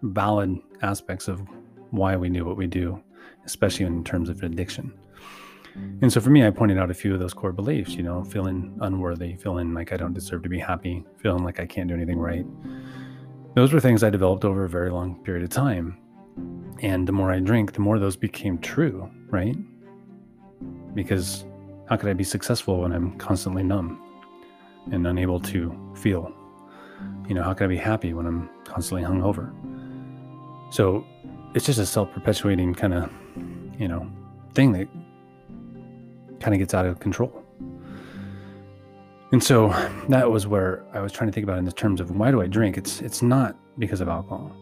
valid 0.03 0.59
aspects 0.83 1.29
of 1.29 1.43
why 1.91 2.17
we 2.17 2.29
do 2.31 2.45
what 2.45 2.57
we 2.57 2.67
do, 2.67 3.03
especially 3.45 3.87
in 3.87 4.03
terms 4.05 4.29
of 4.29 4.43
addiction. 4.43 4.93
And 6.01 6.13
so 6.13 6.21
for 6.21 6.31
me, 6.31 6.45
I 6.47 6.51
pointed 6.51 6.79
out 6.79 6.91
a 6.91 6.95
few 6.95 7.15
of 7.15 7.21
those 7.21 7.33
core 7.33 7.53
beliefs, 7.53 7.93
you 7.93 8.03
know, 8.03 8.25
feeling 8.25 8.77
unworthy, 8.81 9.37
feeling 9.37 9.73
like 9.73 9.93
I 9.93 9.97
don't 9.97 10.15
deserve 10.15 10.43
to 10.43 10.49
be 10.49 10.59
happy, 10.59 11.05
feeling 11.19 11.45
like 11.45 11.61
I 11.61 11.67
can't 11.67 11.89
do 11.89 11.95
anything 11.95 12.19
right. 12.19 12.45
Those 13.55 13.73
were 13.73 13.81
things 13.81 14.03
I 14.03 14.11
developed 14.11 14.45
over 14.45 14.65
a 14.65 14.69
very 14.69 14.91
long 14.91 15.23
period 15.23 15.45
of 15.45 15.51
time. 15.51 15.99
And 16.83 17.07
the 17.07 17.13
more 17.13 17.31
I 17.31 17.39
drink, 17.39 17.73
the 17.73 17.81
more 17.81 17.99
those 17.99 18.17
became 18.17 18.59
true, 18.59 19.11
right? 19.29 19.57
Because 20.95 21.45
how 21.91 21.97
could 21.97 22.09
I 22.09 22.13
be 22.13 22.25
successful 22.25 22.81
when 22.81 22.93
I'm 22.93 23.19
constantly 23.19 23.65
numb 23.65 24.01
and 24.93 25.05
unable 25.09 25.41
to 25.41 25.77
feel? 25.97 26.33
You 27.29 27.35
know, 27.35 27.43
how 27.43 27.53
can 27.53 27.65
I 27.65 27.69
be 27.69 27.77
happy 27.77 28.13
when 28.15 28.27
I'm 28.27 28.49
constantly 28.65 29.03
hungover? 29.03 29.53
So 30.73 31.05
it's 31.53 31.67
just 31.67 31.81
a 31.81 31.87
self 31.87 32.13
perpetuating 32.13 32.75
kind 32.77 32.95
of, 32.95 33.11
you 33.77 33.89
know, 33.89 34.09
thing 34.55 34.71
that 34.73 34.89
kind 36.39 36.55
of 36.55 36.61
gets 36.61 36.75
out 36.75 36.87
of 36.87 37.01
control. 37.01 37.45
And 39.33 39.43
so 39.43 39.69
that 40.09 40.31
was 40.31 40.47
where 40.47 40.85
I 40.93 41.01
was 41.01 41.11
trying 41.11 41.29
to 41.29 41.33
think 41.33 41.45
about 41.45 41.59
in 41.59 41.65
the 41.65 41.73
terms 41.73 42.01
of 42.01 42.13
why 42.13 42.31
do 42.31 42.41
I 42.41 42.47
drink? 42.47 42.79
It's 42.79 43.01
it's 43.01 43.21
not 43.21 43.57
because 43.79 44.01
of 44.01 44.09
alcohol. 44.09 44.53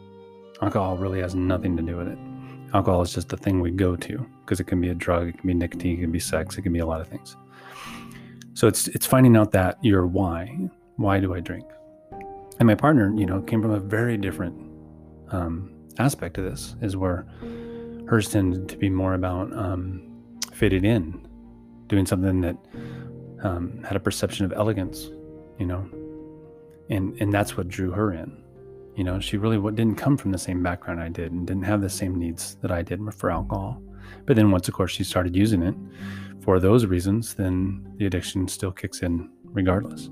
Alcohol 0.62 0.96
really 0.96 1.20
has 1.20 1.34
nothing 1.34 1.76
to 1.76 1.82
do 1.82 1.96
with 1.96 2.08
it. 2.08 2.18
Alcohol 2.74 3.02
is 3.02 3.14
just 3.14 3.28
the 3.28 3.36
thing 3.36 3.60
we 3.60 3.70
go 3.70 3.96
to 3.96 4.26
because 4.40 4.60
it 4.60 4.66
can 4.66 4.80
be 4.80 4.90
a 4.90 4.94
drug, 4.94 5.28
it 5.28 5.38
can 5.38 5.46
be 5.46 5.54
nicotine, 5.54 5.98
it 5.98 6.02
can 6.02 6.12
be 6.12 6.18
sex, 6.18 6.58
it 6.58 6.62
can 6.62 6.72
be 6.72 6.80
a 6.80 6.86
lot 6.86 7.00
of 7.00 7.08
things. 7.08 7.36
So 8.54 8.66
it's 8.66 8.88
it's 8.88 9.06
finding 9.06 9.36
out 9.36 9.52
that 9.52 9.82
your 9.82 10.06
why. 10.06 10.68
Why 10.96 11.20
do 11.20 11.32
I 11.34 11.40
drink? 11.40 11.64
And 12.58 12.66
my 12.66 12.74
partner, 12.74 13.14
you 13.16 13.24
know, 13.24 13.40
came 13.40 13.62
from 13.62 13.70
a 13.70 13.78
very 13.78 14.16
different 14.16 14.56
um, 15.30 15.72
aspect 15.98 16.38
of 16.38 16.44
this 16.44 16.74
is 16.82 16.96
where 16.96 17.26
hers 18.08 18.28
tended 18.30 18.68
to 18.68 18.76
be 18.76 18.90
more 18.90 19.14
about 19.14 19.52
um, 19.56 20.02
fitted 20.52 20.84
in, 20.84 21.26
doing 21.86 22.04
something 22.04 22.40
that 22.40 22.56
um, 23.42 23.82
had 23.84 23.96
a 23.96 24.00
perception 24.00 24.44
of 24.44 24.52
elegance, 24.52 25.08
you 25.58 25.66
know, 25.66 25.88
and 26.90 27.16
and 27.20 27.32
that's 27.32 27.56
what 27.56 27.68
drew 27.68 27.92
her 27.92 28.12
in. 28.12 28.42
You 28.98 29.04
know, 29.04 29.20
she 29.20 29.36
really 29.36 29.58
didn't 29.76 29.94
come 29.94 30.16
from 30.16 30.32
the 30.32 30.38
same 30.38 30.60
background 30.60 31.00
I 31.00 31.08
did 31.08 31.30
and 31.30 31.46
didn't 31.46 31.62
have 31.62 31.80
the 31.80 31.88
same 31.88 32.18
needs 32.18 32.56
that 32.62 32.72
I 32.72 32.82
did 32.82 33.00
for 33.14 33.30
alcohol. 33.30 33.80
But 34.26 34.34
then 34.34 34.50
once, 34.50 34.66
of 34.66 34.74
course, 34.74 34.90
she 34.90 35.04
started 35.04 35.36
using 35.36 35.62
it 35.62 35.76
for 36.40 36.58
those 36.58 36.84
reasons, 36.84 37.34
then 37.34 37.94
the 37.98 38.06
addiction 38.06 38.48
still 38.48 38.72
kicks 38.72 39.02
in 39.02 39.30
regardless. 39.44 40.10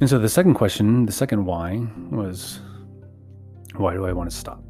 And 0.00 0.10
so 0.10 0.18
the 0.18 0.28
second 0.28 0.54
question, 0.54 1.06
the 1.06 1.12
second 1.12 1.44
why, 1.44 1.86
was 2.10 2.58
why 3.76 3.94
do 3.94 4.04
I 4.04 4.12
want 4.12 4.28
to 4.28 4.36
stop? 4.36 4.64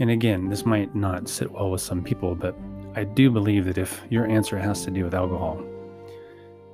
And 0.00 0.10
again, 0.10 0.48
this 0.48 0.66
might 0.66 0.92
not 0.92 1.28
sit 1.28 1.52
well 1.52 1.70
with 1.70 1.82
some 1.82 2.02
people, 2.02 2.34
but 2.34 2.56
I 2.96 3.04
do 3.04 3.30
believe 3.30 3.64
that 3.66 3.78
if 3.78 4.02
your 4.10 4.26
answer 4.26 4.58
has 4.58 4.84
to 4.86 4.90
do 4.90 5.04
with 5.04 5.14
alcohol, 5.14 5.62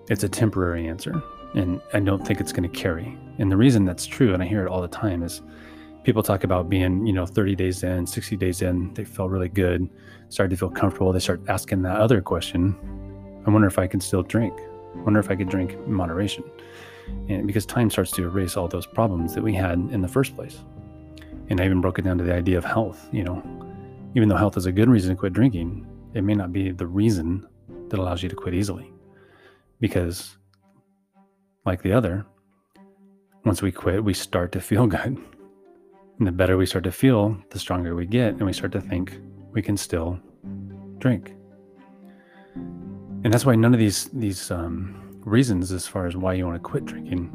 it's 0.09 0.25
a 0.25 0.29
temporary 0.29 0.89
answer. 0.89 1.23
And 1.55 1.81
I 1.93 2.01
don't 2.01 2.27
think 2.27 2.41
it's 2.41 2.53
going 2.53 2.69
to 2.69 2.77
carry. 2.77 3.17
And 3.39 3.51
the 3.51 3.57
reason 3.57 3.85
that's 3.85 4.07
true, 4.07 4.35
and 4.35 4.43
I 4.43 4.47
hear 4.47 4.65
it 4.65 4.69
all 4.69 4.83
the 4.83 4.89
time, 4.89 5.23
is 5.23 5.43
people 6.05 6.23
talk 6.23 6.45
about 6.45 6.69
being, 6.69 7.07
you 7.07 7.13
know, 7.13 7.27
30 7.27 7.55
days 7.55 7.83
in, 7.83 8.07
60 8.07 8.37
days 8.37 8.63
in, 8.63 8.93
they 8.95 9.05
felt 9.05 9.31
really 9.31 9.49
good, 9.49 9.89
started 10.29 10.51
to 10.51 10.57
feel 10.57 10.71
comfortable. 10.71 11.13
They 11.13 11.21
start 11.21 11.41
asking 11.49 11.83
that 11.83 11.97
other 11.97 12.21
question 12.21 12.77
I 13.47 13.51
wonder 13.51 13.67
if 13.67 13.79
I 13.79 13.87
can 13.87 14.01
still 14.01 14.23
drink. 14.23 14.53
I 14.95 15.01
wonder 15.01 15.21
if 15.21 15.31
I 15.31 15.37
could 15.37 15.49
drink 15.49 15.73
in 15.73 15.93
moderation. 15.93 16.45
And 17.29 17.47
because 17.47 17.65
time 17.65 17.91
starts 17.91 18.11
to 18.13 18.25
erase 18.25 18.57
all 18.57 18.69
those 18.69 18.87
problems 18.87 19.35
that 19.35 19.43
we 19.43 19.55
had 19.55 19.79
in 19.91 20.03
the 20.03 20.09
first 20.09 20.35
place. 20.35 20.59
And 21.49 21.61
I 21.61 21.65
even 21.65 21.81
broke 21.81 21.99
it 21.99 22.03
down 22.03 22.19
to 22.19 22.25
the 22.25 22.35
idea 22.35 22.59
of 22.59 22.65
health. 22.65 23.09
You 23.13 23.25
know, 23.25 23.43
even 24.15 24.29
though 24.29 24.37
health 24.37 24.57
is 24.57 24.67
a 24.67 24.73
good 24.73 24.89
reason 24.89 25.11
to 25.11 25.17
quit 25.17 25.33
drinking, 25.33 25.87
it 26.15 26.25
may 26.25 26.35
not 26.35 26.53
be 26.53 26.71
the 26.71 26.87
reason 26.87 27.47
that 27.89 27.99
allows 27.99 28.23
you 28.23 28.29
to 28.29 28.37
quit 28.37 28.55
easily. 28.55 28.93
Because, 29.81 30.37
like 31.69 31.83
the 31.83 31.93
other, 31.93 32.27
once 33.45 33.63
we 33.63 33.71
quit, 33.71 34.03
we 34.03 34.15
start 34.15 34.51
to 34.53 34.61
feel 34.61 34.87
good. 34.99 35.17
And 36.19 36.27
the 36.27 36.33
better 36.33 36.57
we 36.57 36.67
start 36.67 36.85
to 36.85 36.93
feel, 36.93 37.37
the 37.51 37.59
stronger 37.59 37.95
we 37.95 38.07
get, 38.07 38.31
and 38.35 38.47
we 38.47 38.53
start 38.53 38.73
to 38.73 38.81
think 38.81 39.21
we 39.53 39.63
can 39.63 39.77
still 39.77 40.19
drink. 40.99 41.35
And 43.25 43.33
that's 43.33 43.47
why 43.47 43.55
none 43.55 43.73
of 43.73 43.79
these 43.79 44.07
these 44.07 44.51
um, 44.51 45.21
reasons, 45.25 45.71
as 45.71 45.87
far 45.87 46.07
as 46.07 46.17
why 46.17 46.33
you 46.35 46.45
want 46.45 46.57
to 46.57 46.69
quit 46.71 46.87
drinking, 46.87 47.31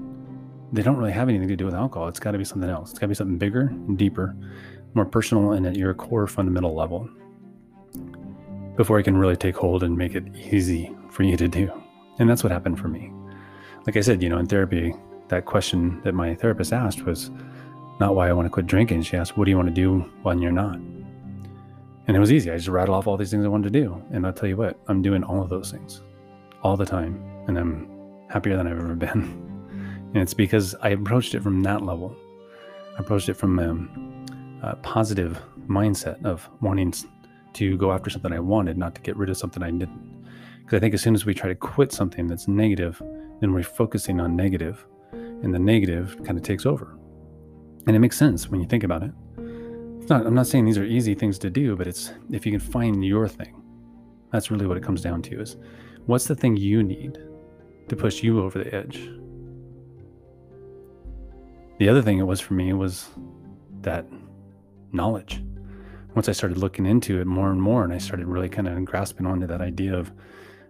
they 0.74 0.82
don't 0.82 0.98
really 0.98 1.12
have 1.12 1.30
anything 1.30 1.48
to 1.48 1.56
do 1.56 1.66
with 1.66 1.74
alcohol. 1.74 2.08
It's 2.10 2.20
got 2.20 2.32
to 2.32 2.38
be 2.38 2.44
something 2.44 2.70
else. 2.70 2.90
It's 2.90 3.00
got 3.00 3.06
to 3.06 3.10
be 3.10 3.16
something 3.16 3.38
bigger 3.38 3.68
and 3.68 3.98
deeper, 3.98 4.36
more 4.96 5.06
personal, 5.06 5.54
and 5.54 5.66
at 5.66 5.78
your 5.78 5.94
core 5.94 6.28
fundamental 6.28 6.76
level 6.76 7.10
before 8.76 9.00
it 9.00 9.04
can 9.04 9.16
really 9.16 9.36
take 9.36 9.56
hold 9.56 9.84
and 9.84 9.96
make 9.96 10.16
it 10.16 10.24
easy 10.36 10.94
for 11.10 11.24
you 11.24 11.38
to 11.38 11.48
do. 11.48 11.72
And 12.20 12.30
that's 12.30 12.44
what 12.44 12.52
happened 12.52 12.80
for 12.80 12.88
me. 12.88 13.14
Like 13.86 13.98
I 13.98 14.02
said, 14.02 14.24
you 14.24 14.30
know, 14.30 14.38
in 14.38 14.48
therapy, 14.48 14.94
that 15.28 15.46
question 15.46 16.02
that 16.04 16.14
my 16.14 16.36
therapist 16.36 16.72
asked 16.72 17.04
was 17.04 17.32
not 18.00 18.16
why 18.16 18.30
I 18.30 18.34
want 18.34 18.46
to 18.46 18.50
quit 18.50 18.68
drinking. 18.68 19.04
She 19.04 19.18
asked, 19.18 19.38
What 19.38 19.46
do 19.46 19.52
you 19.52 19.58
want 19.58 19.70
to 19.70 19.74
do 19.74 20.00
when 20.24 20.40
you're 20.40 20.52
not? 20.52 20.76
And 20.76 22.18
it 22.18 22.20
was 22.20 22.32
easy. 22.32 22.52
I 22.52 22.58
just 22.58 22.68
rattled 22.68 22.98
off 22.98 23.08
all 23.08 23.18
these 23.18 23.32
things 23.32 23.46
I 23.46 23.50
wanted 23.50 23.72
to 23.72 23.80
do. 23.80 24.02
And 24.12 24.26
I'll 24.26 24.34
tell 24.34 24.50
you 24.50 24.58
what, 24.58 24.78
I'm 24.88 25.02
doing 25.02 25.24
all 25.24 25.42
of 25.42 25.50
those 25.50 25.72
things 25.72 26.02
all 26.62 26.76
the 26.76 26.86
time. 26.86 27.24
And 27.48 27.58
I'm 27.58 27.90
happier 28.30 28.58
than 28.58 28.68
I've 28.68 28.80
ever 28.80 28.96
been. 28.96 29.50
And 30.14 30.22
it's 30.22 30.36
because 30.36 30.76
I 30.84 30.90
approached 30.90 31.34
it 31.34 31.42
from 31.42 31.64
that 31.64 31.82
level. 31.82 32.16
I 32.96 33.00
approached 33.00 33.30
it 33.30 33.34
from 33.34 33.58
um, 33.58 34.60
uh, 34.62 34.76
positive 34.76 35.42
mindset 35.68 36.24
of 36.24 36.48
wanting 36.62 36.94
to 37.54 37.78
go 37.78 37.92
after 37.92 38.12
something 38.12 38.32
I 38.32 38.40
wanted, 38.40 38.78
not 38.78 38.94
to 38.94 39.02
get 39.02 39.18
rid 39.18 39.32
of 39.32 39.38
something 39.38 39.64
I 39.64 39.72
didn't. 39.72 40.24
Because 40.60 40.78
I 40.78 40.80
think 40.80 40.94
as 40.94 41.02
soon 41.02 41.16
as 41.16 41.26
we 41.26 41.34
try 41.34 41.50
to 41.50 41.56
quit 41.56 41.92
something 41.92 42.28
that's 42.28 42.48
negative, 42.48 43.02
then 43.44 43.52
we're 43.52 43.62
focusing 43.62 44.22
on 44.22 44.38
negative, 44.38 44.86
and 45.12 45.54
the 45.54 45.60
negative 45.60 46.16
kind 46.24 46.38
of 46.38 46.46
takes 46.46 46.66
over. 46.66 46.98
And 47.86 47.94
it 47.94 48.00
makes 48.00 48.16
sense 48.16 48.48
when 48.48 48.62
you 48.62 48.66
think 48.66 48.86
about 48.86 49.04
it. 49.04 49.12
It's 50.00 50.10
not, 50.10 50.26
I'm 50.26 50.34
not 50.34 50.48
saying 50.48 50.64
these 50.64 50.78
are 50.78 50.86
easy 50.86 51.14
things 51.14 51.38
to 51.40 51.50
do, 51.50 51.76
but 51.76 51.86
it's 51.86 52.14
if 52.32 52.46
you 52.46 52.54
can 52.54 52.62
find 52.62 53.04
your 53.04 53.28
thing, 53.28 53.62
that's 54.32 54.50
really 54.50 54.66
what 54.66 54.78
it 54.78 54.84
comes 54.84 55.02
down 55.02 55.22
to 55.24 55.42
is 55.42 55.58
what's 56.06 56.26
the 56.26 56.36
thing 56.36 56.56
you 56.56 56.84
need 56.84 57.18
to 57.90 57.98
push 57.98 58.24
you 58.24 58.42
over 58.42 58.64
the 58.64 58.74
edge? 58.74 59.10
The 61.80 61.90
other 61.90 62.02
thing 62.02 62.20
it 62.20 62.24
was 62.24 62.40
for 62.40 62.54
me 62.54 62.72
was 62.72 63.10
that 63.82 64.06
knowledge. 64.94 65.44
Once 66.16 66.30
I 66.30 66.32
started 66.32 66.60
looking 66.60 66.86
into 66.86 67.20
it 67.20 67.28
more 67.28 67.52
and 67.52 67.62
more, 67.62 67.84
and 67.84 67.92
I 67.92 67.98
started 67.98 68.28
really 68.28 68.48
kind 68.48 68.70
of 68.70 68.86
grasping 68.86 69.26
onto 69.26 69.48
that 69.48 69.60
idea 69.60 69.98
of, 69.98 70.14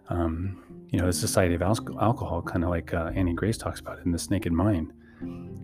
um, 0.09 0.63
you 0.89 0.99
know, 0.99 1.07
the 1.07 1.13
society 1.13 1.55
of 1.55 1.61
alcohol, 1.61 2.41
kind 2.41 2.63
of 2.63 2.69
like 2.69 2.93
uh, 2.93 3.11
Annie 3.15 3.33
Grace 3.33 3.57
talks 3.57 3.79
about 3.79 3.99
in 3.99 4.11
The 4.11 4.27
Naked 4.29 4.51
Mind. 4.51 4.93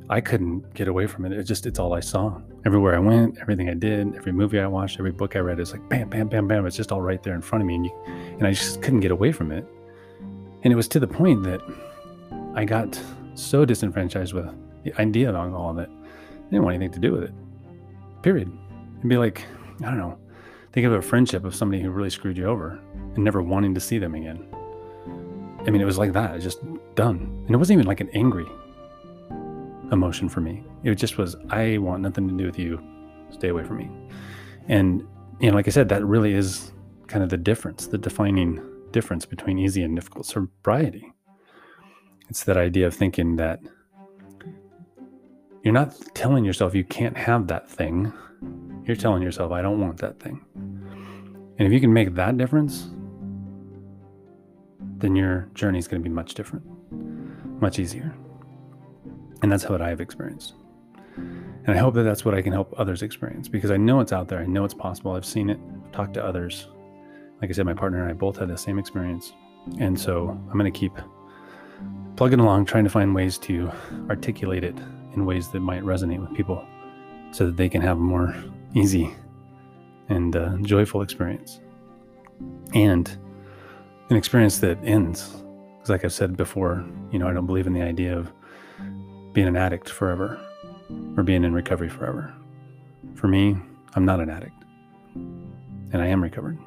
I 0.10 0.22
couldn't 0.22 0.74
get 0.74 0.88
away 0.88 1.06
from 1.06 1.26
it. 1.26 1.34
It 1.34 1.44
just, 1.44 1.66
it's 1.66 1.78
all 1.78 1.94
I 1.94 2.00
saw. 2.00 2.42
Everywhere 2.66 2.96
I 2.96 3.00
went, 3.00 3.38
everything 3.40 3.70
I 3.70 3.76
did, 3.76 4.16
every 4.16 4.32
movie 4.32 4.60
I 4.60 4.66
watched, 4.66 4.98
every 4.98 5.12
book 5.12 5.36
I 5.36 5.40
read, 5.40 5.60
it's 5.60 5.72
like 5.72 5.88
bam, 5.88 6.10
bam, 6.10 6.30
bam, 6.30 6.48
bam. 6.48 6.66
It's 6.66 6.76
just 6.76 6.92
all 6.92 7.02
right 7.02 7.22
there 7.22 7.36
in 7.36 7.42
front 7.42 7.62
of 7.62 7.68
me. 7.68 7.76
And, 7.76 7.86
you, 7.86 7.92
and 8.08 8.48
I 8.48 8.52
just 8.52 8.82
couldn't 8.82 9.02
get 9.02 9.12
away 9.12 9.32
from 9.32 9.52
it. 9.52 9.66
And 10.64 10.74
it 10.74 10.76
was 10.76 10.88
to 10.90 11.00
the 11.00 11.08
point 11.08 11.44
that 11.44 11.62
I 12.56 12.66
got 12.66 13.00
so 13.36 13.66
disenfranchised 13.66 14.34
with 14.34 14.50
the 14.84 15.00
idea 15.00 15.30
of 15.30 15.36
alcohol 15.36 15.74
that 15.76 15.90
I 15.90 16.50
didn't 16.50 16.64
want 16.64 16.76
anything 16.76 16.94
to 16.94 17.00
do 17.00 17.12
with 17.14 17.24
it. 17.24 17.34
Period. 18.24 18.52
It'd 18.98 19.10
be 19.10 19.18
like, 19.18 19.46
I 19.82 19.86
don't 19.86 19.98
know, 19.98 20.18
think 20.74 20.88
of 20.88 20.94
a 20.94 21.02
friendship 21.02 21.46
of 21.46 21.54
somebody 21.54 21.82
who 21.82 21.92
really 21.92 22.10
screwed 22.10 22.38
you 22.38 22.46
over 22.46 22.80
and 23.20 23.26
never 23.26 23.42
wanting 23.42 23.74
to 23.74 23.82
see 23.82 24.00
them 24.00 24.16
again. 24.16 24.48
I 25.68 25.72
mean, 25.72 25.82
it 25.82 25.86
was 25.86 25.98
like 25.98 26.14
that. 26.14 26.40
Just 26.40 26.60
done. 26.96 27.44
And 27.46 27.54
it 27.54 27.58
wasn't 27.58 27.78
even 27.78 27.86
like 27.86 28.00
an 28.00 28.10
angry 28.14 28.48
emotion 29.92 30.30
for 30.30 30.40
me. 30.40 30.64
It 30.84 30.96
just 30.96 31.18
was, 31.18 31.36
I 31.50 31.80
want 31.80 32.02
nothing 32.02 32.30
to 32.30 32.34
do 32.34 32.46
with 32.46 32.58
you. 32.58 32.82
Stay 33.30 33.50
away 33.50 33.66
from 33.66 33.78
me. 33.78 33.90
And, 34.70 35.02
you 35.42 35.50
know, 35.50 35.56
like 35.56 35.68
I 35.68 35.72
said, 35.72 35.90
that 35.90 36.06
really 36.06 36.34
is 36.34 36.72
kind 37.08 37.22
of 37.22 37.30
the 37.30 37.38
difference, 37.38 37.88
the 37.88 37.98
defining 37.98 38.62
difference 38.92 39.26
between 39.26 39.60
easy 39.60 39.84
and 39.84 39.96
difficult 39.96 40.26
sobriety. 40.26 41.12
It's 42.30 42.46
that 42.46 42.56
idea 42.56 42.88
of 42.88 42.96
thinking 42.96 43.36
that 43.36 43.60
you're 45.64 45.74
not 45.74 45.94
telling 46.14 46.46
yourself 46.46 46.74
you 46.74 46.86
can't 46.86 47.18
have 47.18 47.48
that 47.48 47.70
thing. 47.70 48.14
You're 48.86 48.96
telling 48.96 49.22
yourself, 49.22 49.52
I 49.52 49.62
don't 49.62 49.82
want 49.82 49.98
that 49.98 50.22
thing. 50.22 50.40
And 50.56 51.68
if 51.68 51.74
you 51.74 51.82
can 51.82 51.92
make 51.92 52.16
that 52.16 52.38
difference, 52.38 52.88
then 55.00 55.16
your 55.16 55.50
journey 55.54 55.80
is 55.80 55.88
going 55.88 56.02
to 56.02 56.08
be 56.08 56.14
much 56.14 56.34
different, 56.34 56.66
much 57.62 57.80
easier. 57.80 58.14
And 59.42 59.52
that's 59.52 59.68
what 59.70 59.82
I've 59.82 60.02
experienced. 60.02 60.54
And 61.16 61.70
I 61.70 61.78
hope 61.78 61.94
that 61.96 62.04
that's 62.04 62.26
what 62.26 62.34
I 62.34 62.42
can 62.42 62.54
help 62.54 62.74
others 62.78 63.02
experience 63.02 63.48
because 63.48 63.72
I 63.72 63.78
know 63.78 64.00
it's 64.00 64.14
out 64.14 64.28
there. 64.28 64.40
I 64.40 64.46
know 64.46 64.66
it's 64.66 64.74
possible. 64.74 65.14
I've 65.14 65.26
seen 65.26 65.50
it, 65.50 65.60
I've 65.86 65.92
talked 65.92 66.14
to 66.16 66.26
others. 66.26 66.68
Like 67.42 67.50
I 67.50 67.54
said, 67.54 67.66
my 67.66 67.74
partner 67.74 68.02
and 68.02 68.10
I 68.10 68.14
both 68.14 68.38
had 68.38 68.50
the 68.50 68.58
same 68.58 68.80
experience. 68.80 69.34
And 69.80 70.00
so 70.00 70.30
I'm 70.30 70.58
going 70.58 70.72
to 70.72 70.78
keep 70.78 70.94
plugging 72.16 72.40
along, 72.40 72.66
trying 72.66 72.84
to 72.84 72.90
find 72.90 73.14
ways 73.14 73.38
to 73.40 73.72
articulate 74.10 74.64
it 74.64 74.78
in 75.14 75.26
ways 75.26 75.50
that 75.50 75.60
might 75.60 75.84
resonate 75.84 76.20
with 76.20 76.36
people 76.36 76.66
so 77.32 77.46
that 77.46 77.58
they 77.58 77.70
can 77.70 77.82
have 77.82 77.98
a 77.98 78.02
more 78.02 78.36
easy 78.74 79.14
and 80.10 80.36
uh, 80.36 80.58
joyful 80.62 81.02
experience 81.02 81.60
and 82.74 83.18
an 84.10 84.18
experience 84.18 84.60
that 84.60 84.78
ends. 84.84 85.36
Because 85.76 85.90
like 85.90 86.04
i've 86.04 86.14
said 86.14 86.36
before 86.36 86.86
you 87.12 87.20
know 87.20 87.28
i 87.28 87.34
don't 87.34 87.46
believe 87.46 87.68
in 87.68 87.74
the 87.74 87.82
idea 87.82 88.18
of 88.18 88.32
being 89.34 89.48
an 89.48 89.56
addict 89.56 89.90
forever 89.90 90.40
or 91.16 91.24
being 91.24 91.44
in 91.44 91.54
recovery 91.54 91.90
forever. 91.90 92.34
For 93.16 93.28
me 93.28 93.58
i'm 93.96 94.06
not 94.06 94.20
an 94.20 94.30
addict. 94.30 94.64
And 95.16 96.02
i 96.02 96.08
am 96.08 96.22
recovered. 96.22 96.58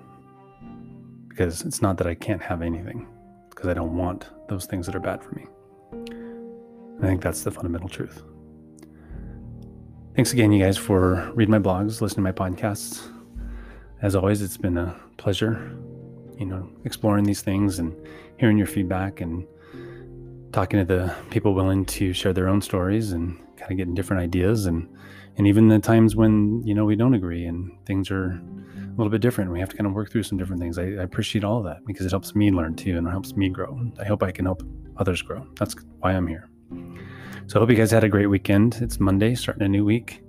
Because 1.29 1.63
it's 1.63 1.83
not 1.83 1.99
that 1.99 2.07
i 2.07 2.15
can't 2.15 2.43
have 2.43 2.63
anything 2.63 3.07
because 3.51 3.69
i 3.69 3.75
don't 3.75 3.97
want 3.97 4.31
those 4.49 4.67
things 4.67 4.87
that 4.87 4.95
are 4.95 5.01
bad 5.01 5.23
for 5.23 5.33
me. 5.35 5.47
I 7.03 7.07
think 7.07 7.23
that's 7.23 7.43
the 7.43 7.51
fundamental 7.51 7.89
truth. 7.89 8.23
Thanks 10.15 10.33
again, 10.33 10.53
you 10.53 10.63
guys, 10.63 10.77
for 10.77 11.33
reading 11.35 11.51
my 11.51 11.59
blogs, 11.59 12.01
listening 12.01 12.25
to 12.25 12.33
my 12.33 12.33
podcasts. 12.33 13.09
As 14.03 14.15
always, 14.15 14.43
it's 14.43 14.59
been 14.59 14.77
a 14.77 14.95
pleasure, 15.17 15.75
you 16.39 16.47
know, 16.47 16.69
exploring 16.85 17.25
these 17.25 17.43
things 17.43 17.79
and 17.79 17.95
hearing 18.39 18.59
your 18.59 18.67
feedback 18.67 19.21
and 19.21 19.47
talking 20.53 20.79
to 20.79 20.85
the 20.85 21.15
people 21.31 21.55
willing 21.55 21.85
to 21.87 22.13
share 22.13 22.33
their 22.33 22.49
own 22.49 22.61
stories 22.61 23.13
and 23.13 23.39
kind 23.57 23.71
of 23.71 23.77
getting 23.77 23.95
different 23.95 24.23
ideas 24.23 24.67
and 24.67 24.89
and 25.39 25.47
even 25.47 25.69
the 25.69 25.79
times 25.79 26.15
when 26.15 26.63
you 26.63 26.75
know 26.75 26.85
we 26.85 26.95
don't 26.95 27.15
agree 27.15 27.47
and 27.47 27.73
things 27.87 28.11
are 28.11 28.33
a 28.33 28.95
little 28.99 29.09
bit 29.09 29.23
different 29.23 29.51
we 29.51 29.59
have 29.61 29.71
to 29.71 29.77
kind 29.77 29.87
of 29.87 29.95
work 29.95 30.11
through 30.11 30.23
some 30.23 30.37
different 30.37 30.61
things 30.61 30.77
I, 30.77 30.83
I 30.83 31.05
appreciate 31.05 31.43
all 31.43 31.59
of 31.59 31.65
that 31.65 31.87
because 31.87 32.05
it 32.05 32.11
helps 32.11 32.35
me 32.35 32.51
learn 32.51 32.77
too 32.77 32.99
and 32.99 33.07
it 33.07 33.11
helps 33.11 33.35
me 33.35 33.49
grow 33.49 33.81
i 33.99 34.05
hope 34.05 34.23
i 34.23 34.31
can 34.31 34.45
help 34.45 34.63
others 34.99 35.23
grow 35.23 35.47
that's 35.57 35.75
why 36.01 36.13
i'm 36.13 36.27
here 36.27 36.51
so 37.47 37.59
I 37.59 37.61
hope 37.61 37.71
you 37.71 37.77
guys 37.77 37.91
had 37.91 38.03
a 38.03 38.09
great 38.09 38.29
weekend. 38.29 38.79
It's 38.81 38.99
Monday, 38.99 39.35
starting 39.35 39.65
a 39.65 39.69
new 39.69 39.85
week. 39.85 40.23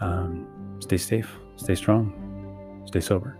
Um, 0.00 0.46
stay 0.80 0.98
safe, 0.98 1.34
stay 1.56 1.74
strong, 1.74 2.84
stay 2.86 3.00
sober. 3.00 3.39